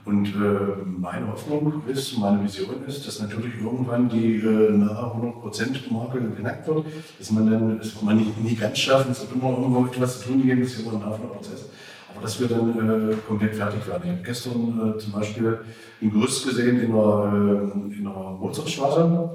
Und 0.03 0.27
äh, 0.27 0.85
meine 0.85 1.27
Hoffnung 1.27 1.83
ist, 1.87 2.17
meine 2.17 2.43
Vision 2.43 2.85
ist, 2.85 3.05
dass 3.07 3.19
natürlich 3.19 3.53
irgendwann 3.61 4.09
die 4.09 4.35
äh, 4.37 4.71
nahe 4.71 5.33
100%-Marke 5.43 6.21
geknackt 6.21 6.67
wird, 6.67 6.85
dass 7.19 7.31
man 7.31 7.51
dann, 7.51 7.77
das 7.77 7.93
wird 7.93 8.03
man 8.03 8.17
nie, 8.17 8.33
nie 8.41 8.55
ganz 8.55 8.77
schaffen, 8.79 9.11
es 9.11 9.21
wird 9.21 9.33
immer 9.33 9.57
irgendwo 9.57 9.85
etwas 9.85 10.21
zu 10.21 10.29
tun 10.29 10.43
geben, 10.43 10.61
das 10.61 10.71
ist 10.71 10.81
immer 10.81 10.93
ein 10.93 11.01
laufender 11.01 11.33
Prozess 11.33 11.69
aber 12.17 12.23
dass 12.23 12.39
wir 12.39 12.47
dann 12.47 13.11
äh, 13.11 13.15
komplett 13.27 13.55
fertig 13.55 13.87
werden. 13.87 14.01
Ich 14.05 14.11
habe 14.11 14.21
gestern 14.23 14.95
äh, 14.95 14.97
zum 14.97 15.11
Beispiel 15.11 15.59
ein 16.01 16.11
Gerüst 16.11 16.47
gesehen 16.47 16.79
in 16.79 16.91
der, 16.91 17.31
äh, 17.33 17.95
in 17.95 18.03
der 18.03 18.11
Mozartstraße, 18.11 19.29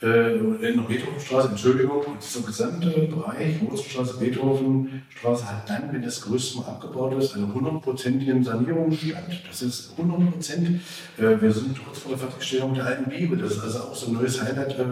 äh, 0.00 0.36
in 0.36 0.86
Beethovenstraße, 0.86 1.48
Entschuldigung, 1.48 2.02
dieser 2.22 2.46
gesamte 2.46 2.88
Bereich, 2.88 3.60
Mozartstraße, 3.60 4.18
Beethovenstraße, 4.18 5.48
hat 5.48 5.68
dann, 5.68 5.92
wenn 5.92 6.02
das 6.02 6.20
Gerüst 6.20 6.56
mal 6.56 6.66
abgebaut 6.66 7.20
ist, 7.20 7.34
einen 7.34 7.52
hundertprozentigen 7.52 8.44
Sanierungsstand. 8.44 9.42
Das 9.48 9.62
ist 9.62 9.92
100 9.98 10.32
Prozent. 10.32 10.80
Äh, 11.18 11.40
wir 11.40 11.52
sind 11.52 11.84
kurz 11.84 11.98
vor 11.98 12.10
der 12.10 12.18
Fertigstellung 12.18 12.74
der 12.74 12.86
alten 12.86 13.10
Bibel. 13.10 13.38
Das 13.38 13.52
ist 13.52 13.60
also 13.60 13.78
auch 13.80 13.94
so 13.94 14.08
ein 14.08 14.12
neues 14.14 14.40
Highlight, 14.40 14.78
äh, 14.78 14.84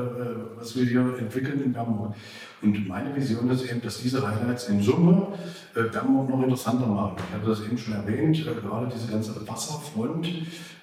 was 0.59 0.75
wir 0.75 0.85
hier 0.85 1.15
entwickeln 1.19 1.63
in 1.65 1.73
Bernburg. 1.73 2.15
Und 2.63 2.89
meine 2.89 3.15
Vision 3.15 3.51
ist 3.51 3.71
eben, 3.71 3.83
dass 3.83 4.01
diese 4.01 4.27
Highlights 4.27 4.69
in 4.69 4.81
Summe 4.81 5.29
äh, 5.75 5.83
Bernburg 5.83 6.31
noch 6.31 6.43
interessanter 6.43 6.87
machen. 6.87 7.17
Ich 7.29 7.35
hatte 7.35 7.51
das 7.51 7.61
eben 7.61 7.77
schon 7.77 7.95
erwähnt, 7.95 8.39
äh, 8.39 8.61
gerade 8.61 8.89
diese 8.93 9.09
ganze 9.09 9.35
Wasserfront, 9.47 10.27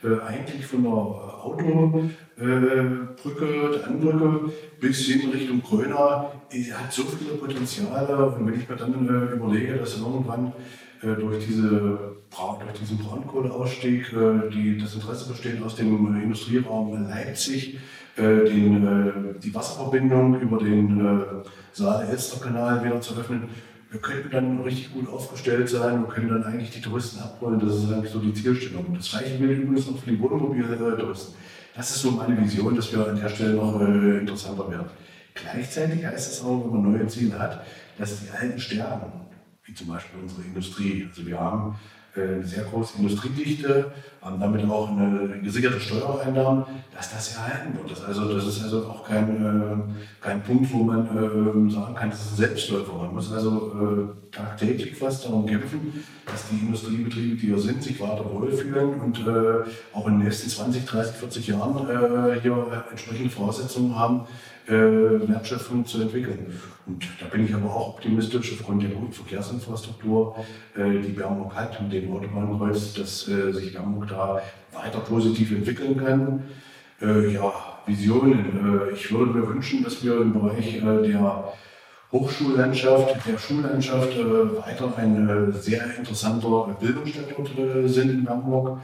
äh, 0.04 0.20
eigentlich 0.28 0.66
von 0.68 0.84
der 0.84 0.92
Autobrücke, 0.92 2.12
äh, 2.38 3.72
der 3.74 3.88
Anbrücke 3.88 4.52
bis 4.80 5.06
hin 5.08 5.32
Richtung 5.32 5.64
Gröna, 5.64 6.32
hat 6.74 6.92
so 6.92 7.04
viele 7.04 7.38
Potenziale. 7.38 8.28
Und 8.28 8.46
wenn 8.46 8.60
ich 8.60 8.70
mir 8.70 8.76
dann 8.76 9.08
äh, 9.08 9.34
überlege, 9.34 9.74
dass 9.74 9.98
irgendwann 9.98 10.54
äh, 11.02 11.16
durch, 11.16 11.44
diese, 11.44 12.16
durch 12.30 12.80
diesen 12.80 13.00
Braunkohleausstieg 13.00 14.14
die, 14.54 14.78
das 14.78 14.94
Interesse 14.94 15.28
besteht 15.28 15.62
aus 15.64 15.76
dem 15.76 16.22
Industrieraum 16.22 17.08
Leipzig, 17.08 17.80
den, 18.18 19.40
die 19.42 19.56
Wasserverbindung 19.56 20.40
über 20.40 20.60
den 20.60 21.44
Saale-Elster-Kanal 21.72 22.84
wieder 22.84 23.02
zu 23.02 23.18
öffnen. 23.18 23.50
Wir 23.90 24.00
könnten 24.00 24.32
dann 24.32 24.62
richtig 24.62 24.94
gut 24.94 25.08
aufgestellt 25.08 25.70
sein 25.70 26.04
und 26.04 26.10
können 26.10 26.30
dann 26.30 26.44
eigentlich 26.44 26.72
die 26.72 26.82
Touristen 26.82 27.20
abholen. 27.22 27.60
Das 27.60 27.76
ist 27.76 27.92
eigentlich 27.92 28.12
so 28.12 28.20
die 28.20 28.34
Zielstellung. 28.34 28.94
Das 28.96 29.12
gleiche 29.12 29.38
gilt 29.38 29.60
übrigens 29.60 29.88
noch 29.88 30.00
für 30.00 30.12
die 30.12 30.20
Wohnmobil-Touristen. 30.20 31.36
Das 31.76 31.90
ist 31.90 32.02
so 32.02 32.12
meine 32.12 32.40
Vision, 32.40 32.76
dass 32.76 32.92
wir 32.92 33.08
an 33.08 33.20
der 33.20 33.30
Stelle 33.30 33.54
noch 33.56 33.82
äh, 33.82 34.20
interessanter 34.20 34.70
werden. 34.70 34.88
Gleichzeitig 35.34 36.06
heißt 36.06 36.32
es 36.32 36.44
auch, 36.44 36.66
wenn 36.66 36.82
man 36.82 36.92
neue 36.92 37.08
Ziele 37.08 37.40
hat, 37.40 37.66
dass 37.98 38.20
die 38.20 38.30
alten 38.30 38.60
sterben, 38.60 39.12
wie 39.64 39.74
zum 39.74 39.88
Beispiel 39.88 40.22
unsere 40.22 40.44
Industrie. 40.44 41.08
Also 41.10 41.26
wir 41.26 41.40
haben 41.40 41.76
eine 42.16 42.44
sehr 42.44 42.64
große 42.64 42.98
Industriedichte, 42.98 43.92
haben 44.22 44.40
damit 44.40 44.70
auch 44.70 44.90
eine 44.90 45.40
gesicherte 45.42 45.80
Steuereinnahmen, 45.80 46.64
dass 46.96 47.12
das 47.12 47.36
erhalten 47.36 47.78
wird. 47.78 47.92
Das, 47.92 48.04
also, 48.06 48.34
das 48.34 48.46
ist 48.48 48.64
also 48.64 48.86
auch 48.86 49.08
kein, 49.08 49.44
äh, 49.44 50.24
kein 50.24 50.42
Punkt, 50.44 50.72
wo 50.72 50.84
man 50.84 51.06
äh, 51.08 51.72
sagen 51.72 51.96
kann, 51.96 52.10
das 52.10 52.22
ist 52.22 52.34
ein 52.34 52.38
Selbstläufer. 52.38 52.94
Man 52.94 53.14
muss 53.14 53.32
also 53.32 54.14
äh, 54.32 54.36
tagtäglich 54.36 54.96
fast 54.96 55.26
darum 55.26 55.46
kämpfen, 55.46 56.04
dass 56.26 56.48
die 56.50 56.66
Industriebetriebe, 56.66 57.36
die 57.36 57.48
hier 57.48 57.60
sind, 57.60 57.84
sich 57.84 58.00
weiter 58.00 58.26
wohlfühlen 58.32 59.02
und 59.02 59.20
äh, 59.20 59.64
auch 59.94 60.08
in 60.08 60.20
den 60.20 60.24
nächsten 60.24 60.50
20, 60.50 60.86
30, 60.86 61.16
40 61.16 61.48
Jahren 61.48 62.42
hier 62.42 62.86
entsprechende 62.90 63.30
Voraussetzungen 63.30 63.98
haben, 63.98 64.22
Wertschöpfung 64.68 65.86
zu 65.86 66.02
entwickeln. 66.02 66.60
Und 66.86 67.08
da 67.20 67.28
bin 67.28 67.46
ich 67.46 67.54
aber 67.54 67.74
auch 67.74 67.96
optimistisch 67.96 68.54
aufgrund 68.54 68.84
der 68.84 68.90
guten 68.90 69.14
Verkehrsinfrastruktur, 69.14 70.36
äh, 70.76 71.00
die 71.00 71.14
Bernburg 71.14 71.56
hat 71.56 71.82
mit 71.82 71.94
dem 71.94 72.12
Autobahnkreuz, 72.12 72.94
dass 72.94 73.28
äh, 73.30 73.54
sich 73.54 73.74
Bernburg 73.74 74.10
da 74.10 74.42
weiter 74.74 75.00
positiv 75.00 75.52
entwickeln 75.52 75.98
kann. 75.98 76.44
Ja, 77.02 77.52
Visionen. 77.86 78.90
Ich 78.96 79.12
würde 79.12 79.34
mir 79.34 79.50
wünschen, 79.50 79.84
dass 79.84 80.02
wir 80.06 80.22
im 80.22 80.32
Bereich 80.32 80.80
der 80.80 81.54
Hochschullandschaft, 82.14 83.28
der 83.28 83.38
Schullandschaft 83.38 84.18
weiter 84.18 84.94
ein 84.96 85.52
sehr 85.52 85.98
interessanter 85.98 86.78
Bildungsstandort 86.80 87.50
sind 87.90 88.10
in 88.10 88.24
Bernburg. 88.24 88.80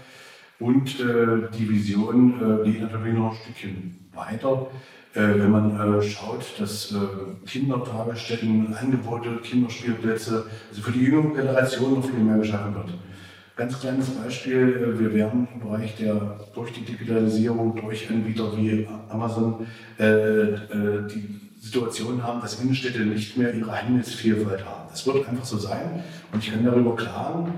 Und 0.59 0.99
die 0.99 1.69
Vision 1.69 2.63
geht 2.65 2.81
natürlich 2.81 3.13
noch 3.13 3.31
ein 3.31 3.37
Stückchen 3.37 4.09
weiter. 4.13 4.67
Äh, 5.15 5.39
wenn 5.39 5.49
man 5.49 5.99
äh, 5.99 6.01
schaut, 6.03 6.45
dass 6.59 6.91
äh, 6.91 6.97
Kindertagesstätten, 7.47 8.75
Angebote, 8.75 9.37
Kinderspielplätze, 9.37 10.45
also 10.69 10.81
für 10.83 10.91
die 10.91 11.05
jüngere 11.05 11.33
Generation 11.33 11.95
noch 11.95 12.05
viel 12.05 12.19
mehr 12.19 12.37
geschaffen 12.37 12.75
wird. 12.75 12.89
Ganz 13.55 13.79
kleines 13.79 14.11
Beispiel, 14.11 14.95
wir 14.99 15.13
werden 15.13 15.47
im 15.53 15.59
Bereich 15.61 15.95
der, 15.97 16.39
durch 16.53 16.71
die 16.73 16.85
Digitalisierung, 16.85 17.75
durch 17.75 18.09
Anbieter 18.09 18.55
wie 18.55 18.87
Amazon, 19.09 19.67
die 19.99 21.41
Situation 21.59 22.23
haben, 22.23 22.39
dass 22.39 22.61
Innenstädte 22.61 23.01
nicht 23.01 23.35
mehr 23.35 23.53
ihre 23.53 23.69
Handelsvielfalt 23.69 24.63
haben. 24.63 24.87
Das 24.89 25.05
wird 25.05 25.27
einfach 25.27 25.43
so 25.43 25.57
sein 25.57 26.01
und 26.31 26.41
ich 26.41 26.53
kann 26.53 26.63
darüber 26.63 26.95
klagen, 26.95 27.51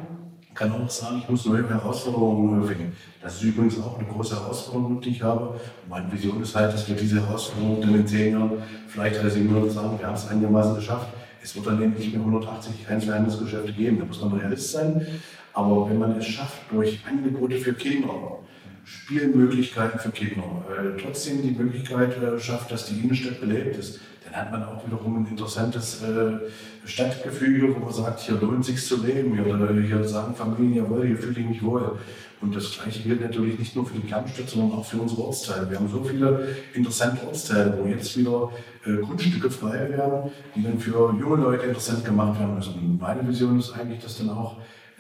kann 0.54 0.72
auch 0.72 0.90
sagen, 0.90 1.20
ich 1.24 1.30
muss 1.30 1.46
neue 1.46 1.68
Herausforderungen 1.68 2.66
finden. 2.68 2.96
Das 3.22 3.36
ist 3.36 3.44
übrigens 3.44 3.80
auch 3.80 3.98
eine 3.98 4.08
große 4.08 4.36
Herausforderung, 4.36 5.00
die 5.00 5.10
ich 5.10 5.22
habe. 5.22 5.60
Meine 5.88 6.12
Vision 6.12 6.42
ist 6.42 6.56
halt, 6.56 6.74
dass 6.74 6.88
wir 6.88 6.96
diese 6.96 7.22
Herausforderung 7.22 7.82
in 7.84 8.08
zehn 8.08 8.34
Jahren 8.34 8.52
vielleicht 8.88 9.24
resümieren 9.24 9.64
und 9.64 9.70
sagen, 9.70 9.98
wir 9.98 10.08
haben 10.08 10.16
es 10.16 10.28
einigermaßen 10.28 10.76
geschafft. 10.76 11.08
Es 11.44 11.56
wird 11.56 11.66
dann 11.66 11.82
eben 11.82 11.94
nicht 11.94 12.12
mehr 12.12 12.20
180 12.20 12.88
Einzelhandelsgeschäfte 12.88 13.74
geben, 13.74 14.00
da 14.00 14.06
muss 14.06 14.22
man 14.22 14.34
realist 14.34 14.72
sein. 14.72 15.06
Aber 15.54 15.90
wenn 15.90 15.98
man 15.98 16.18
es 16.18 16.26
schafft, 16.28 16.60
durch 16.72 17.00
Angebote 17.08 17.58
für 17.58 17.74
Kinder, 17.74 18.40
Spielmöglichkeiten 18.84 20.00
für 20.00 20.12
Kinder, 20.12 20.44
äh, 20.70 21.02
trotzdem 21.02 21.42
die 21.42 21.52
Möglichkeit 21.52 22.22
äh, 22.22 22.40
schafft, 22.40 22.72
dass 22.72 22.88
die 22.88 23.00
Innenstadt 23.02 23.40
belebt 23.40 23.78
ist, 23.78 24.00
dann 24.26 24.36
hat 24.36 24.52
man 24.52 24.64
auch 24.64 24.86
wiederum 24.86 25.24
ein 25.24 25.28
interessantes 25.28 26.04
äh, 26.04 26.40
Stadtgefüge, 26.86 27.76
wo 27.76 27.80
man 27.80 27.94
sagt, 27.94 28.22
hier 28.22 28.36
lohnt 28.36 28.66
sich 28.66 28.84
zu 28.84 29.04
leben, 29.04 29.36
hier, 29.36 29.82
hier 29.82 30.04
sagen 30.04 30.36
Familien, 30.36 30.76
jawohl, 30.76 31.08
hier 31.08 31.18
fühle 31.18 31.40
ich 31.40 31.48
mich 31.48 31.64
wohl. 31.64 31.98
Und 32.42 32.56
das 32.56 32.72
Gleiche 32.72 33.04
gilt 33.04 33.22
natürlich 33.22 33.60
nicht 33.60 33.76
nur 33.76 33.86
für 33.86 33.94
die 34.00 34.08
Kernstadt, 34.08 34.50
sondern 34.50 34.80
auch 34.80 34.86
für 34.86 34.98
unsere 34.98 35.22
Ortsteile. 35.22 35.70
Wir 35.70 35.78
haben 35.78 35.88
so 35.88 36.04
viele 36.04 36.56
interessante 36.74 37.26
Ortsteile, 37.28 37.78
wo 37.80 37.88
jetzt 37.88 38.18
wieder 38.18 38.52
äh, 38.86 38.98
Grundstücke 38.98 39.52
frei 39.52 39.90
werden, 39.90 40.32
die 40.56 40.64
dann 40.64 40.80
für 40.80 41.14
junge 41.20 41.44
Leute 41.44 41.68
interessant 41.68 42.04
gemacht 42.04 42.40
werden 42.40 42.56
müssen. 42.56 42.74
Und 42.74 43.00
meine 43.00 43.28
Vision 43.28 43.60
ist 43.60 43.72
eigentlich, 43.74 44.02
dass 44.02 44.18
dann 44.18 44.32
auch 44.32 44.58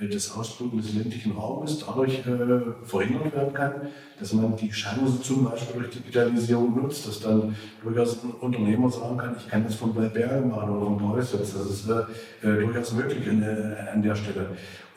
das 0.09 0.35
Ausbluten 0.35 0.81
des 0.81 0.93
ländlichen 0.93 1.33
Raumes 1.33 1.83
dadurch 1.85 2.19
äh, 2.19 2.85
verhindert 2.85 3.35
werden 3.35 3.53
kann, 3.53 3.73
dass 4.19 4.33
man 4.33 4.55
die 4.55 4.69
Chance 4.69 5.21
zum 5.21 5.45
Beispiel 5.45 5.81
durch 5.81 5.91
Digitalisierung 5.91 6.75
nutzt, 6.75 7.07
dass 7.07 7.19
dann 7.19 7.55
durchaus 7.83 8.23
ein 8.23 8.31
Unternehmer 8.31 8.89
sagen 8.89 9.17
kann, 9.17 9.35
ich 9.37 9.47
kann 9.47 9.63
das 9.63 9.75
von 9.75 9.95
Waldbergen 9.95 10.49
machen 10.49 10.69
oder 10.71 10.85
von 10.85 10.97
Preußitz. 10.97 11.53
Das 11.53 11.69
ist 11.69 11.89
äh, 11.89 12.47
äh, 12.47 12.61
durchaus 12.61 12.93
möglich 12.93 13.29
an, 13.29 13.43
äh, 13.43 13.91
an, 13.93 14.01
der 14.01 14.15
Stelle. 14.15 14.47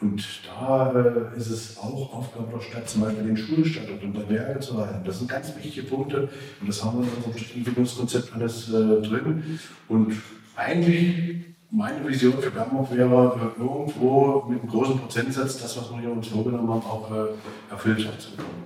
Und 0.00 0.24
da 0.46 0.92
äh, 0.92 1.38
ist 1.38 1.50
es 1.50 1.78
auch 1.78 2.14
Aufgabe 2.14 2.48
der 2.54 2.62
Stadt, 2.62 2.88
zum 2.88 3.02
Beispiel 3.02 3.24
den 3.24 3.36
Schulstandort 3.36 4.02
und 4.02 4.16
der 4.16 4.22
Berge 4.22 4.60
zu 4.60 4.78
halten. 4.78 5.04
Das 5.04 5.18
sind 5.18 5.30
ganz 5.30 5.54
wichtige 5.56 5.86
Punkte 5.86 6.28
und 6.60 6.68
das 6.68 6.82
haben 6.84 6.98
wir 6.98 7.06
in 7.06 7.32
unserem 7.32 7.56
Entwicklungskonzept 7.56 8.34
alles 8.34 8.66
drin. 8.66 9.58
Und 9.88 10.14
eigentlich 10.56 11.53
meine 11.74 12.06
Vision 12.06 12.40
für 12.40 12.50
Bernburg 12.50 12.90
wäre, 12.96 13.52
äh, 13.58 13.60
irgendwo 13.60 14.44
mit 14.48 14.60
einem 14.60 14.70
großen 14.70 14.98
Prozentsatz 14.98 15.60
das, 15.60 15.76
was 15.76 15.90
wir 15.90 16.00
hier 16.00 16.12
uns 16.12 16.28
vorgenommen 16.28 16.70
haben, 16.70 16.82
auch 16.82 17.10
äh, 17.10 17.70
erfüllt 17.70 18.00
zu 18.00 18.30
bekommen. 18.30 18.64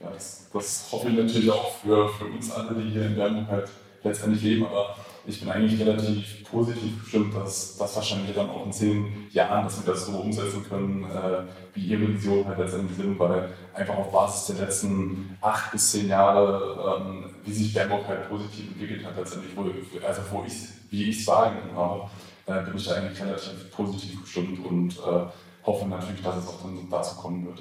Ja, 0.00 0.10
das, 0.10 0.48
das, 0.52 0.88
hoffe 0.90 1.08
ich 1.10 1.16
natürlich 1.16 1.50
auch 1.50 1.76
für, 1.76 2.08
für 2.08 2.24
uns 2.24 2.50
alle, 2.50 2.74
die 2.80 2.90
hier 2.90 3.06
in 3.06 3.16
Bernburg 3.16 3.48
halt 3.48 3.68
letztendlich 4.02 4.42
leben. 4.42 4.66
Aber 4.66 4.96
ich 5.26 5.40
bin 5.40 5.50
eigentlich 5.50 5.78
relativ 5.80 6.44
positiv 6.50 7.02
bestimmt, 7.02 7.34
dass 7.34 7.76
das 7.76 7.96
wahrscheinlich 7.96 8.34
dann 8.34 8.48
auch 8.48 8.64
in 8.64 8.72
zehn 8.72 9.26
Jahren, 9.30 9.64
dass 9.64 9.84
wir 9.84 9.92
das 9.92 10.06
so 10.06 10.12
umsetzen 10.12 10.64
können, 10.66 11.04
äh, 11.04 11.42
wie 11.74 11.86
Ihre 11.86 12.08
Vision 12.08 12.46
halt 12.46 12.58
letztendlich 12.58 12.96
sind, 12.96 13.18
weil 13.18 13.50
einfach 13.74 13.96
auf 13.96 14.10
Basis 14.10 14.56
der 14.56 14.66
letzten 14.66 15.36
acht 15.42 15.72
bis 15.72 15.90
zehn 15.90 16.08
Jahre, 16.08 16.98
ähm, 16.98 17.24
wie 17.44 17.52
sich 17.52 17.74
Bernburg 17.74 18.06
halt 18.08 18.28
positiv 18.28 18.68
entwickelt 18.68 19.04
hat, 19.04 19.16
letztendlich, 19.18 19.54
wo, 19.54 19.62
also 20.06 20.22
wo 20.30 20.44
ich 20.46 20.54
wie 20.90 21.10
ich 21.10 21.20
es 21.20 21.26
wahrgenommen 21.26 21.76
habe, 21.76 22.10
äh, 22.46 22.64
bin 22.64 22.76
ich 22.76 22.86
da 22.86 22.94
eigentlich 22.94 23.20
relativ 23.20 23.70
positiv 23.72 24.22
gestimmt 24.22 24.64
und 24.64 24.96
äh, 24.98 25.26
hoffe 25.64 25.86
natürlich, 25.86 26.22
dass 26.22 26.36
es 26.36 26.48
auch 26.48 26.62
dann 26.62 26.88
dazu 26.90 27.16
kommen 27.16 27.46
wird. 27.46 27.60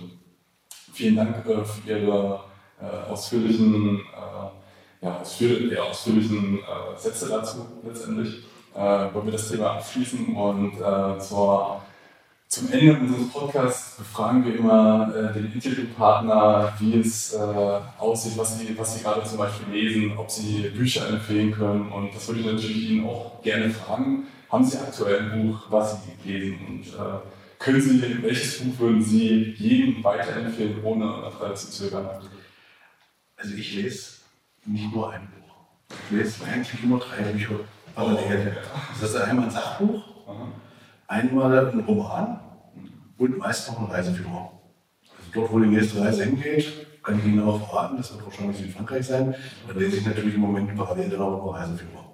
Vielen 0.94 1.16
Dank 1.16 1.46
äh, 1.46 1.64
für 1.66 1.90
Ihre 1.90 2.40
äh, 2.82 3.12
ausführlichen, 3.12 4.02
ja, 5.02 5.20
ausführ 5.20 5.74
ja, 5.74 5.84
ausführlichen 5.84 6.60
Sätze 6.98 7.30
dazu 7.30 7.66
letztendlich. 7.84 8.44
wollen 8.74 9.26
wir 9.26 9.32
das 9.32 9.50
Thema 9.50 9.74
abschließen 9.74 10.36
und 10.36 10.78
zur 11.22 11.82
zum 12.56 12.72
Ende 12.72 12.98
unseres 12.98 13.30
Podcasts 13.34 13.98
befragen 13.98 14.46
wir 14.46 14.56
immer 14.56 15.14
äh, 15.14 15.34
den 15.34 15.52
Interviewpartner, 15.52 16.74
wie 16.80 17.00
es 17.02 17.34
äh, 17.34 17.38
aussieht, 17.38 18.38
was 18.38 18.58
sie, 18.58 18.78
was 18.78 18.96
sie 18.96 19.04
gerade 19.04 19.26
zum 19.26 19.40
Beispiel 19.40 19.74
lesen, 19.74 20.18
ob 20.18 20.32
sie 20.32 20.70
Bücher 20.70 21.10
empfehlen 21.10 21.52
können. 21.52 21.92
Und 21.92 22.16
das 22.16 22.26
würde 22.30 22.40
ich 22.40 22.46
natürlich 22.46 22.90
Ihnen 22.92 23.08
auch 23.08 23.42
gerne 23.42 23.70
fragen. 23.70 24.28
Haben 24.50 24.64
Sie 24.64 24.78
aktuell 24.78 25.20
ein 25.20 25.48
Buch, 25.50 25.66
was 25.70 25.98
Sie 26.06 26.32
lesen? 26.32 26.60
Und 26.66 26.88
äh, 26.88 27.20
können 27.60 27.82
Sie, 27.82 28.24
welches 28.24 28.60
Buch 28.60 28.80
würden 28.80 29.02
Sie 29.02 29.54
jedem 29.58 30.02
weiterempfehlen, 30.02 30.82
ohne 30.82 31.30
zu 31.56 31.70
zögern? 31.70 32.08
Also 33.36 33.54
ich 33.54 33.76
lese 33.76 34.12
nicht 34.66 34.96
nur 34.96 35.12
ein 35.12 35.28
Buch. 35.28 35.98
Ich 36.10 36.18
lese 36.18 36.46
eigentlich 36.46 36.82
immer 36.82 37.00
drei 37.00 37.22
Bücher 37.34 37.60
parallel. 37.94 38.56
Das 39.02 39.10
ist 39.10 39.18
einmal 39.18 39.46
ein 39.46 39.52
Sachbuch, 39.52 40.04
einmal 41.08 41.68
ein 41.68 41.80
Roman 41.82 42.40
und 43.18 43.38
meist 43.38 43.70
noch 43.70 43.80
ein 43.80 43.86
Reiseführer. 43.86 44.52
Also 45.18 45.30
dort, 45.34 45.52
wo 45.52 45.60
die 45.60 45.68
nächste 45.68 46.02
Reise 46.02 46.26
hingeht, 46.26 46.86
kann 47.04 47.20
ich 47.20 47.26
Ihnen 47.26 47.42
auch 47.42 47.60
verraten, 47.70 47.98
das 47.98 48.14
wird 48.14 48.26
wahrscheinlich 48.26 48.58
Südfrankreich 48.58 49.06
sein. 49.06 49.36
Da 49.68 49.80
lese 49.80 49.98
ich 49.98 50.06
natürlich 50.06 50.36
im 50.36 50.42
Moment 50.42 50.76
parallel 50.76 51.10
dann 51.10 51.22
auch 51.22 51.54
einen 51.54 51.64
Reiseführer. 51.64 52.06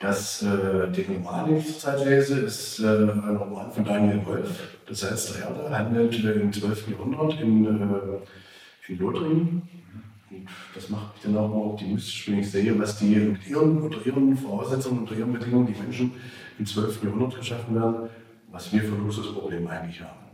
Das, 0.00 0.42
äh, 0.42 0.92
den 0.92 1.16
Roman, 1.16 1.46
den 1.46 1.56
ich 1.58 1.66
zurzeit 1.66 2.04
lese, 2.06 2.40
ist 2.40 2.78
äh, 2.78 2.86
ein 2.86 3.36
Roman 3.36 3.70
von 3.70 3.84
Daniel 3.84 4.24
Wolf. 4.24 4.78
Das 4.86 5.10
heißt, 5.10 5.34
der 5.34 5.48
Erde 5.48 5.76
handelt 5.76 6.24
äh, 6.24 6.32
im 6.32 6.52
12. 6.52 6.90
Jahrhundert 6.90 7.40
in, 7.40 7.66
äh, 7.66 8.92
in 8.92 8.98
Lothringen. 8.98 9.62
Und 10.30 10.48
das 10.74 10.88
macht 10.88 11.14
mich 11.14 11.22
dann 11.24 11.36
auch 11.36 11.48
mal 11.48 11.72
optimistisch, 11.72 12.28
wenn 12.28 12.38
ich 12.38 12.50
sehe, 12.50 12.78
was 12.78 12.98
die 12.98 13.16
mit 13.16 13.46
ihren, 13.48 13.82
unter 13.82 14.06
ihren 14.06 14.36
Voraussetzungen, 14.36 15.00
unter 15.00 15.16
ihren 15.16 15.32
Bedingungen, 15.32 15.66
die 15.66 15.80
Menschen 15.80 16.12
im 16.58 16.64
12. 16.64 17.02
Jahrhundert 17.02 17.36
geschaffen 17.36 17.74
werden 17.74 18.08
was 18.50 18.72
wir 18.72 18.82
für 18.82 18.94
ein 18.94 19.04
Luxusproblem 19.04 19.66
eigentlich 19.66 20.00
haben. 20.00 20.26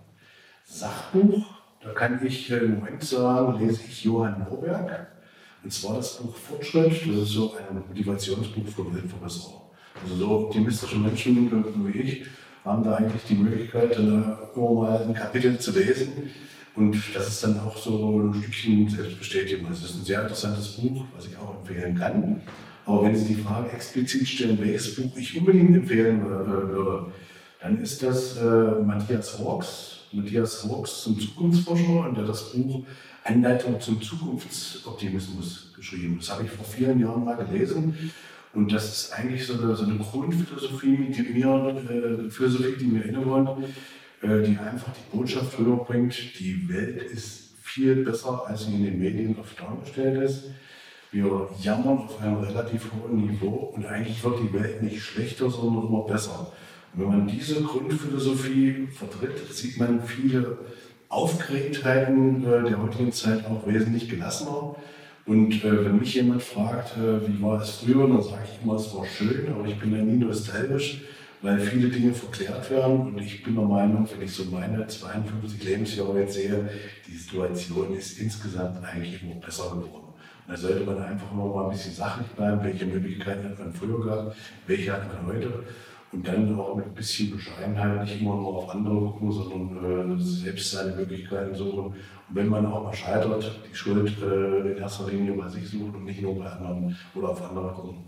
Sachbuch, 0.65 1.45
da 1.83 1.91
kann 1.91 2.25
ich 2.25 2.51
äh, 2.51 2.57
im 2.57 2.77
Moment 2.77 3.03
sagen, 3.03 3.59
lese 3.59 3.83
ich 3.87 4.05
Johann 4.05 4.47
Norberg. 4.49 5.09
Und 5.63 5.73
zwar 5.73 5.97
das 5.97 6.19
Buch 6.19 6.35
Fortschritt, 6.35 6.93
das 6.93 7.17
ist 7.17 7.31
so 7.31 7.55
ein 7.55 7.83
Motivationsbuch 7.89 8.67
für 8.69 8.95
Weltverbesserer. 8.95 9.63
Also 10.03 10.17
so 10.17 10.31
optimistische 10.31 10.99
Menschen 10.99 11.51
wie 11.87 11.99
ich 11.99 12.27
haben 12.65 12.83
da 12.83 12.97
eigentlich 12.97 13.23
die 13.29 13.35
Möglichkeit, 13.35 13.97
immer 13.99 14.39
mal 14.57 15.03
ein 15.03 15.15
Kapitel 15.15 15.59
zu 15.59 15.73
lesen. 15.73 16.31
Und 16.75 16.97
das 17.15 17.29
ist 17.29 17.45
dann 17.45 17.61
auch 17.61 17.77
so 17.77 18.21
ein 18.21 18.35
Stückchen 18.35 18.89
Selbstbestätigung. 18.89 19.71
Es 19.71 19.85
ist 19.85 19.97
ein 19.97 20.05
sehr 20.05 20.23
interessantes 20.23 20.77
Buch, 20.77 21.05
was 21.15 21.27
ich 21.27 21.37
auch 21.37 21.57
empfehlen 21.59 21.97
kann. 21.97 22.43
Aber 22.85 23.05
wenn 23.05 23.17
Sie 23.17 23.35
die 23.35 23.43
Frage 23.43 23.71
explizit 23.71 24.27
stellen, 24.27 24.59
welches 24.61 24.97
Buch 24.97 25.17
ich 25.17 25.39
unbedingt 25.39 25.77
empfehlen 25.77 26.25
würde, 26.25 27.13
dann 27.65 27.81
ist 27.81 28.03
das 28.03 28.37
äh, 28.37 28.45
Matthias 28.85 29.39
Hawks, 29.39 30.01
Matthias 30.13 30.69
Hawks 30.69 31.05
zum 31.05 31.19
Zukunftsforscher 31.19 32.09
und 32.09 32.15
der 32.15 32.25
das 32.25 32.53
Buch 32.53 32.85
Anleitung 33.25 33.81
zum 33.81 34.03
Zukunftsoptimismus 34.03 35.73
geschrieben. 35.75 36.19
Das 36.21 36.31
habe 36.31 36.45
ich 36.45 36.51
vor 36.51 36.67
vielen 36.67 37.01
Jahren 37.01 37.25
mal 37.25 37.37
gelesen. 37.37 38.13
Und 38.53 38.71
das 38.71 38.85
ist 38.85 39.13
eigentlich 39.15 39.47
so 39.47 39.55
eine, 39.55 39.75
so 39.75 39.85
eine 39.85 39.97
Grundphilosophie, 39.97 41.11
die 41.11 41.23
mir, 41.23 42.27
äh, 42.27 42.31
Philosophie, 42.31 42.77
die 42.79 42.85
mir 42.85 43.03
innewohnt, 43.07 43.49
äh, 44.21 44.43
die 44.43 44.59
einfach 44.59 44.93
die 44.93 45.17
Botschaft 45.17 45.59
rüberbringt, 45.59 46.39
die 46.39 46.69
Welt 46.69 47.03
ist 47.03 47.55
viel 47.63 48.05
besser, 48.05 48.43
als 48.47 48.67
sie 48.67 48.75
in 48.75 48.85
den 48.85 48.99
Medien 48.99 49.39
oft 49.41 49.59
dargestellt 49.59 50.23
ist. 50.23 50.51
Wir 51.13 51.49
jammern 51.63 52.01
auf 52.01 52.21
einem 52.21 52.41
relativ 52.41 52.91
hohen 52.93 53.27
Niveau 53.27 53.73
und 53.75 53.87
eigentlich 53.87 54.23
wird 54.23 54.41
die 54.41 54.53
Welt 54.53 54.83
nicht 54.83 55.01
schlechter, 55.01 55.49
sondern 55.49 55.87
immer 55.87 56.03
besser. 56.03 56.53
Wenn 56.97 57.09
man 57.09 57.27
diese 57.27 57.61
Grundphilosophie 57.63 58.87
vertritt, 58.87 59.53
sieht 59.53 59.79
man 59.79 60.01
viele 60.05 60.59
Aufgeregtheiten 61.09 62.45
äh, 62.45 62.69
der 62.69 62.81
heutigen 62.81 63.11
Zeit 63.11 63.45
auch 63.47 63.67
wesentlich 63.67 64.09
gelassener. 64.09 64.77
Und 65.27 65.65
äh, 65.65 65.85
wenn 65.85 65.99
mich 65.99 66.15
jemand 66.15 66.43
fragt, 66.43 66.97
äh, 66.97 67.27
wie 67.27 67.43
war 67.43 67.61
es 67.61 67.71
früher, 67.71 68.07
dann 68.07 68.23
sage 68.23 68.43
ich 68.45 68.63
immer, 68.63 68.75
es 68.75 68.95
war 68.95 69.05
schön, 69.07 69.53
aber 69.53 69.67
ich 69.67 69.79
bin 69.79 69.91
ja 69.91 70.03
nie 70.03 70.19
nostalgisch, 70.19 71.03
weil 71.43 71.59
viele 71.59 71.89
Dinge 71.89 72.15
verklärt 72.15 72.71
werden. 72.71 73.01
Und 73.01 73.19
ich 73.19 73.43
bin 73.43 73.57
der 73.57 73.65
Meinung, 73.65 74.09
wenn 74.13 74.23
ich 74.25 74.33
so 74.33 74.45
meine 74.45 74.87
52 74.87 75.65
Lebensjahre 75.65 76.21
jetzt 76.21 76.35
sehe, 76.35 76.69
die 77.09 77.17
Situation 77.17 77.93
ist 77.97 78.21
insgesamt 78.21 78.85
eigentlich 78.85 79.21
immer 79.21 79.35
besser 79.37 79.71
geworden. 79.71 80.15
Da 80.47 80.57
sollte 80.57 80.85
man 80.85 81.03
einfach 81.03 81.33
immer 81.33 81.47
mal 81.47 81.65
ein 81.65 81.71
bisschen 81.73 81.95
sachlich 81.95 82.29
bleiben, 82.29 82.63
welche 82.63 82.87
Möglichkeiten 82.87 83.49
hat 83.49 83.59
man 83.59 83.73
früher 83.73 84.01
gehabt, 84.01 84.37
welche 84.67 84.93
hat 84.93 85.09
man 85.13 85.35
heute. 85.35 85.65
Und 86.15 86.29
dann 86.29 86.57
auch 86.61 86.77
mit 86.77 86.87
ein 86.87 86.95
bisschen 86.95 87.33
Bescheidenheit 87.33 88.05
nicht 88.05 88.21
immer 88.21 88.37
nur 88.37 88.59
auf 88.59 88.71
andere 88.71 88.95
gucken, 88.95 89.33
sondern 89.33 90.17
äh, 90.17 90.23
selbst 90.23 90.71
seine 90.71 90.95
Möglichkeiten 90.95 91.53
suchen. 91.57 91.87
Und 91.87 91.97
wenn 92.31 92.47
man 92.47 92.65
auch 92.67 92.85
mal 92.85 92.95
scheitert, 92.95 93.61
die 93.69 93.75
Schuld 93.75 94.15
äh, 94.23 94.71
in 94.71 94.77
erster 94.79 95.09
Linie 95.09 95.33
bei 95.33 95.49
sich 95.49 95.69
suchen 95.69 95.93
und 95.93 96.05
nicht 96.05 96.23
nur 96.23 96.39
bei 96.39 96.49
anderen 96.49 96.97
oder 97.17 97.31
auf 97.31 97.43
andere 97.43 97.73
gucken. 97.73 98.05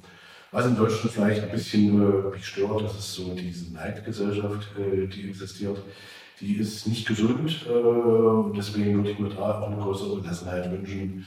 Was 0.52 0.66
in 0.66 0.76
Deutschland 0.76 1.10
vielleicht 1.10 1.42
ein 1.42 1.50
bisschen 1.50 2.00
äh, 2.00 2.30
mich 2.30 2.46
stört, 2.46 2.84
das 2.84 2.96
ist 2.96 3.14
so 3.14 3.34
diese 3.34 3.74
Neidgesellschaft, 3.74 4.68
äh, 4.78 5.08
die 5.08 5.28
existiert. 5.28 5.82
Die 6.40 6.58
ist 6.58 6.86
nicht 6.86 7.08
gesund 7.08 7.66
äh, 7.68 7.72
und 7.72 8.56
deswegen 8.56 8.98
würde 8.98 9.10
ich 9.10 9.18
mir 9.18 9.30
da 9.30 9.58
auch 9.58 9.66
eine 9.66 9.82
größere 9.82 10.20
Gelassenheit 10.20 10.70
wünschen, 10.70 11.26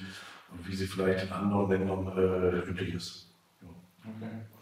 wie 0.66 0.76
sie 0.76 0.88
vielleicht 0.88 1.26
in 1.26 1.32
anderen 1.34 1.70
Ländern 1.70 2.64
üblich 2.70 2.94
ist. 2.94 3.28
Ja, 3.62 3.68
Okay. 4.16 4.59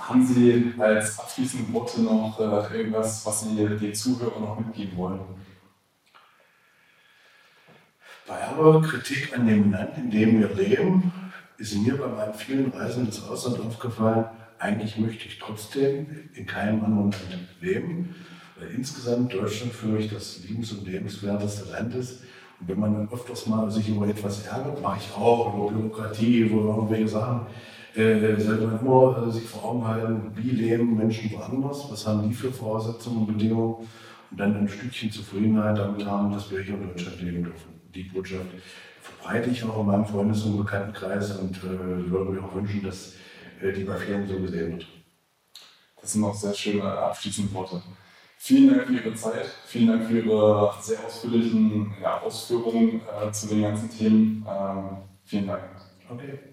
Haben 0.00 0.26
Sie 0.26 0.74
als 0.78 1.18
abschließende 1.18 1.72
Worte 1.72 2.00
noch 2.00 2.38
äh, 2.40 2.78
irgendwas, 2.78 3.24
was 3.24 3.42
Sie 3.42 3.54
den 3.54 3.94
Zuhörern 3.94 4.42
noch 4.42 4.58
mitgeben 4.58 4.96
wollen? 4.96 5.20
Bei 8.26 8.42
aller 8.42 8.80
Kritik 8.80 9.36
an 9.36 9.46
dem 9.46 9.72
Land, 9.72 9.98
in 9.98 10.10
dem 10.10 10.40
wir 10.40 10.54
leben, 10.54 11.12
ist 11.58 11.76
mir 11.76 11.96
bei 11.96 12.06
meinen 12.06 12.34
vielen 12.34 12.70
Reisen 12.70 13.06
ins 13.06 13.22
Ausland 13.22 13.60
aufgefallen, 13.60 14.24
eigentlich 14.58 14.98
möchte 14.98 15.26
ich 15.26 15.38
trotzdem 15.38 16.28
in 16.34 16.46
keinem 16.46 16.84
anderen 16.84 17.10
Land 17.10 17.48
leben, 17.60 18.14
weil 18.58 18.70
insgesamt 18.70 19.32
Deutschland 19.32 19.72
für 19.72 19.86
mich 19.86 20.12
das 20.12 20.40
liebens- 20.44 20.72
und 20.72 20.86
lebenswerteste 20.86 21.70
Land 21.70 21.94
ist. 21.94 22.22
Und 22.60 22.68
wenn 22.68 22.78
man 22.78 22.94
dann 22.94 23.10
öfters 23.10 23.46
mal 23.46 23.70
sich 23.70 23.88
über 23.88 24.06
etwas 24.06 24.46
ärgert, 24.46 24.82
mache 24.82 25.00
ich 25.00 25.16
auch, 25.16 25.54
über 25.54 25.70
Bürokratie, 25.70 26.40
über 26.40 26.74
irgendwelche 26.74 27.08
Sachen, 27.08 27.46
äh, 27.94 28.40
sollte 28.40 28.66
man 28.66 28.80
immer 28.80 29.26
äh, 29.26 29.30
sich 29.30 29.44
vor 29.44 29.64
Augen 29.64 29.86
halten, 29.86 30.32
wie 30.36 30.50
leben 30.50 30.96
Menschen 30.96 31.30
woanders, 31.32 31.90
was 31.90 32.06
haben 32.06 32.28
die 32.28 32.34
für 32.34 32.52
Voraussetzungen 32.52 33.26
und 33.26 33.38
Bedingungen 33.38 33.86
und 34.30 34.38
dann 34.38 34.56
ein 34.56 34.68
Stückchen 34.68 35.10
Zufriedenheit 35.10 35.76
damit 35.76 36.04
haben, 36.06 36.32
dass 36.32 36.50
wir 36.50 36.60
hier 36.60 36.74
in 36.74 36.88
Deutschland 36.88 37.20
leben 37.20 37.44
dürfen. 37.44 37.80
Die 37.94 38.04
Botschaft 38.04 38.46
verbreite 39.00 39.50
ich 39.50 39.64
auch 39.64 39.80
in 39.80 39.86
meinem 39.86 40.06
Freundes- 40.06 40.44
und 40.44 40.58
Bekanntenkreis 40.58 41.36
und 41.38 41.56
äh, 41.58 42.10
würde 42.10 42.30
mir 42.30 42.44
auch 42.44 42.54
wünschen, 42.54 42.82
dass 42.82 43.14
äh, 43.60 43.72
die 43.72 43.84
bei 43.84 43.96
vielen 43.96 44.26
so 44.26 44.38
gesehen 44.38 44.72
wird. 44.72 44.86
Das 46.00 46.12
sind 46.12 46.24
auch 46.24 46.34
sehr 46.34 46.54
schöne 46.54 46.84
abschließende 46.84 47.52
Worte. 47.52 47.82
Vielen 48.38 48.70
Dank 48.70 48.86
für 48.86 48.94
Ihre 48.94 49.14
Zeit, 49.14 49.46
vielen 49.66 49.88
Dank 49.88 50.04
für 50.06 50.18
Ihre 50.18 50.72
sehr 50.80 51.04
ausführlichen 51.04 51.92
ja, 52.00 52.20
Ausführungen 52.20 53.02
äh, 53.02 53.30
zu 53.32 53.48
den 53.48 53.62
ganzen 53.62 53.90
Themen. 53.90 54.46
Ähm, 54.48 54.96
vielen 55.24 55.46
Dank. 55.46 55.62
Okay. 56.08 56.49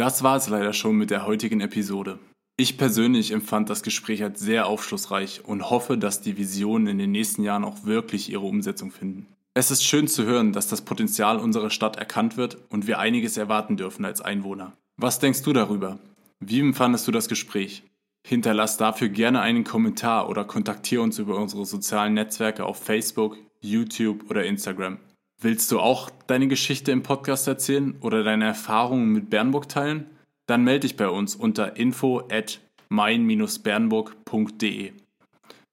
Das 0.00 0.22
war 0.22 0.38
es 0.38 0.48
leider 0.48 0.72
schon 0.72 0.96
mit 0.96 1.10
der 1.10 1.26
heutigen 1.26 1.60
Episode. 1.60 2.18
Ich 2.56 2.78
persönlich 2.78 3.32
empfand 3.32 3.68
das 3.68 3.82
Gespräch 3.82 4.22
als 4.22 4.40
sehr 4.40 4.66
aufschlussreich 4.66 5.42
und 5.44 5.68
hoffe, 5.68 5.98
dass 5.98 6.22
die 6.22 6.38
Visionen 6.38 6.86
in 6.86 6.96
den 6.96 7.10
nächsten 7.12 7.42
Jahren 7.42 7.64
auch 7.64 7.84
wirklich 7.84 8.30
ihre 8.30 8.46
Umsetzung 8.46 8.92
finden. 8.92 9.26
Es 9.52 9.70
ist 9.70 9.84
schön 9.84 10.08
zu 10.08 10.24
hören, 10.24 10.54
dass 10.54 10.68
das 10.68 10.80
Potenzial 10.80 11.36
unserer 11.38 11.68
Stadt 11.68 11.96
erkannt 11.96 12.38
wird 12.38 12.56
und 12.70 12.86
wir 12.86 12.98
einiges 12.98 13.36
erwarten 13.36 13.76
dürfen 13.76 14.06
als 14.06 14.22
Einwohner. 14.22 14.72
Was 14.96 15.18
denkst 15.18 15.42
du 15.42 15.52
darüber? 15.52 15.98
Wie 16.38 16.60
empfandest 16.60 17.06
du 17.06 17.12
das 17.12 17.28
Gespräch? 17.28 17.82
Hinterlass 18.26 18.78
dafür 18.78 19.10
gerne 19.10 19.42
einen 19.42 19.64
Kommentar 19.64 20.30
oder 20.30 20.46
kontaktiere 20.46 21.02
uns 21.02 21.18
über 21.18 21.36
unsere 21.36 21.66
sozialen 21.66 22.14
Netzwerke 22.14 22.64
auf 22.64 22.82
Facebook, 22.82 23.36
YouTube 23.60 24.30
oder 24.30 24.46
Instagram. 24.46 24.96
Willst 25.42 25.72
du 25.72 25.80
auch 25.80 26.10
deine 26.26 26.48
Geschichte 26.48 26.92
im 26.92 27.02
Podcast 27.02 27.48
erzählen 27.48 27.96
oder 28.02 28.22
deine 28.22 28.44
Erfahrungen 28.44 29.10
mit 29.10 29.30
Bernburg 29.30 29.70
teilen? 29.70 30.04
Dann 30.44 30.64
melde 30.64 30.80
dich 30.80 30.98
bei 30.98 31.08
uns 31.08 31.34
unter 31.34 31.78
info 31.78 32.28
at 32.30 32.60
mein-bernburg.de. 32.90 34.92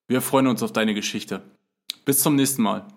Wir 0.08 0.22
freuen 0.22 0.48
uns 0.48 0.64
auf 0.64 0.72
deine 0.72 0.94
Geschichte. 0.94 1.42
Bis 2.06 2.24
zum 2.24 2.36
nächsten 2.36 2.62
Mal. 2.62 2.88